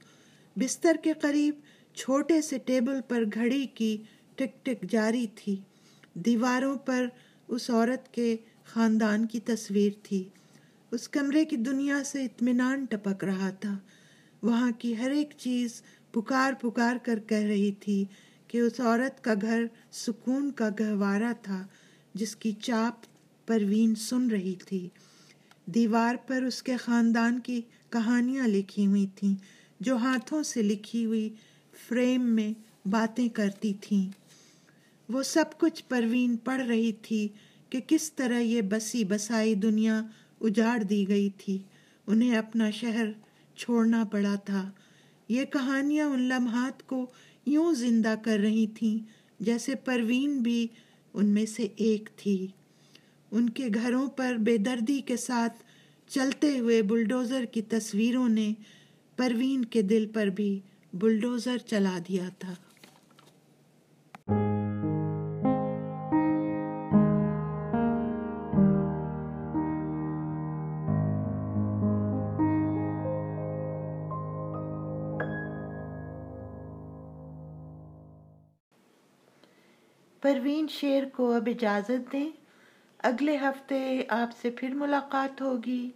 بستر 0.59 0.96
کے 1.02 1.12
قریب 1.12 1.54
چھوٹے 1.94 2.40
سے 2.42 2.59
ٹیبل 2.59 3.00
پر 3.09 3.24
گھڑی 3.34 3.66
کی 3.66 3.96
ٹک 4.34 4.64
ٹک 4.64 4.82
جاری 4.90 5.26
تھی۔ 5.34 5.56
دیواروں 6.14 6.76
پر 6.76 7.06
اس 7.48 7.70
عورت 7.70 8.14
کے 8.14 8.36
خاندان 8.64 9.26
کی 9.26 9.40
تصویر 9.40 9.92
تھی۔ 10.02 10.28
اس 10.90 11.09
کمرے 11.09 11.44
کی 11.44 11.56
دنیا 11.56 12.04
سے 12.04 12.24
اطمینان 12.24 12.84
ٹپک 12.84 13.24
رہا 13.24 13.50
تھا۔ 13.50 13.78
وہاں 14.42 14.70
کی 14.78 14.98
ہر 14.98 15.11
ایک 15.11 15.34
چیز 15.38 15.82
پکار 16.12 16.52
پکار 16.52 16.96
کر 17.02 17.18
کہہ 17.26 17.46
رہی 17.46 17.72
تھی 17.72 18.04
کہ 18.48 18.59
اس 18.59 18.80
عورت 18.80 19.24
کا 19.24 19.34
گھر 19.42 19.64
سکون 19.92 20.50
کا 20.50 20.68
گہوارہ 20.80 21.32
تھا، 21.42 21.66
جس 22.14 22.36
کی 22.36 22.52
چاپ 22.52 22.94
پروین 23.46 23.94
سن 23.94 24.30
رہی 24.30 24.54
تھی۔ 24.54 24.88
دیوار 25.66 26.14
پر 26.26 26.42
اس 26.42 26.62
کے 26.62 26.76
خاندان 26.76 27.40
کی 27.40 27.61
کہانیاں 27.90 28.46
لکھی 28.46 28.86
ہوئی 28.86 29.06
تھیں۔ 29.14 29.34
جو 29.81 29.97
ہاتھوں 29.97 30.43
سے 30.43 30.62
لکھی 30.62 31.07
ہوئی 31.07 31.35
فریم 31.89 32.22
میں 32.22 32.53
باتیں 32.89 33.29
کرتی 33.29 33.72
تھیں۔ 33.81 34.11
وہ 35.09 35.22
سب 35.22 35.45
کچھ 35.59 35.85
پروین 35.89 36.37
پڑھ 36.37 36.62
رہی 36.62 36.93
تھی 36.93 37.29
کہ 37.70 37.81
کس 37.87 38.12
طرح 38.12 38.39
یہ 38.41 38.62
بسی 38.62 39.05
بسائی 39.05 39.55
دنیا 39.55 40.03
اجاڑ 40.41 40.83
دی 40.83 41.09
گئی 41.09 41.31
تھی۔ 41.31 41.59
انہیں 42.07 42.37
اپنا 42.37 42.70
شہر 42.70 43.07
چھوڑنا 43.57 44.05
پڑا 44.05 44.35
تھا۔ 44.35 44.70
یہ 45.29 45.45
کہانیاں 45.45 46.07
ان 46.07 46.22
لمحات 46.22 46.87
کو 46.87 47.07
یوں 47.47 47.72
زندہ 47.72 48.14
کر 48.22 48.39
رہی 48.39 48.66
تھیں 48.66 48.99
جیسے 49.41 49.74
پروین 49.74 50.39
بھی 50.39 50.66
ان 51.14 51.26
میں 51.26 51.47
سے 51.47 51.68
ایک 51.76 52.09
تھی۔ 52.16 52.47
ان 53.31 53.51
کے 53.51 53.68
گھروں 53.74 54.07
پر 54.07 54.35
بے 54.39 54.57
دردی 54.57 55.01
کے 55.01 55.16
ساتھ 55.16 55.62
چلتے 56.09 56.59
ہوئے 56.59 56.83
بلڈوزر 56.83 57.45
کی 57.45 57.62
تصویروں 57.62 58.29
نے 58.29 58.53
پروین 59.19 59.64
کے 59.64 59.83
دل 59.83 60.07
پر 60.14 60.27
بھی 60.27 60.61
بلڈوزر 60.93 61.59
چلا 61.59 61.99
دیا 62.09 62.29
تھا۔ 62.39 62.55
پروین 80.23 80.66
شیر 80.69 81.05
کو 81.12 81.33
اب 81.33 81.43
اجازت 81.47 82.12
دیں۔ 82.12 82.31
اگلے 82.99 83.37
ہفتے 83.37 84.03
آپ 84.09 84.29
سے 84.43 84.51
پھر 84.51 84.69
ملاقات 84.69 85.41
ہوگی۔ 85.41 85.91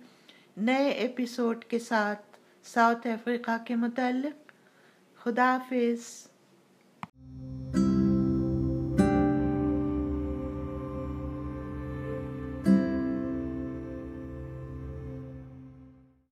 نئے 0.57 0.89
ایپیسوڈ 0.89 1.64
کے 1.64 1.79
ساتھ۔ 1.79 2.32
ساؤتھ 2.64 3.06
افریقہ 3.06 3.56
کے 3.66 3.74
متعلق 3.74 4.52
خدا 5.22 5.56
حافظ 5.56 6.28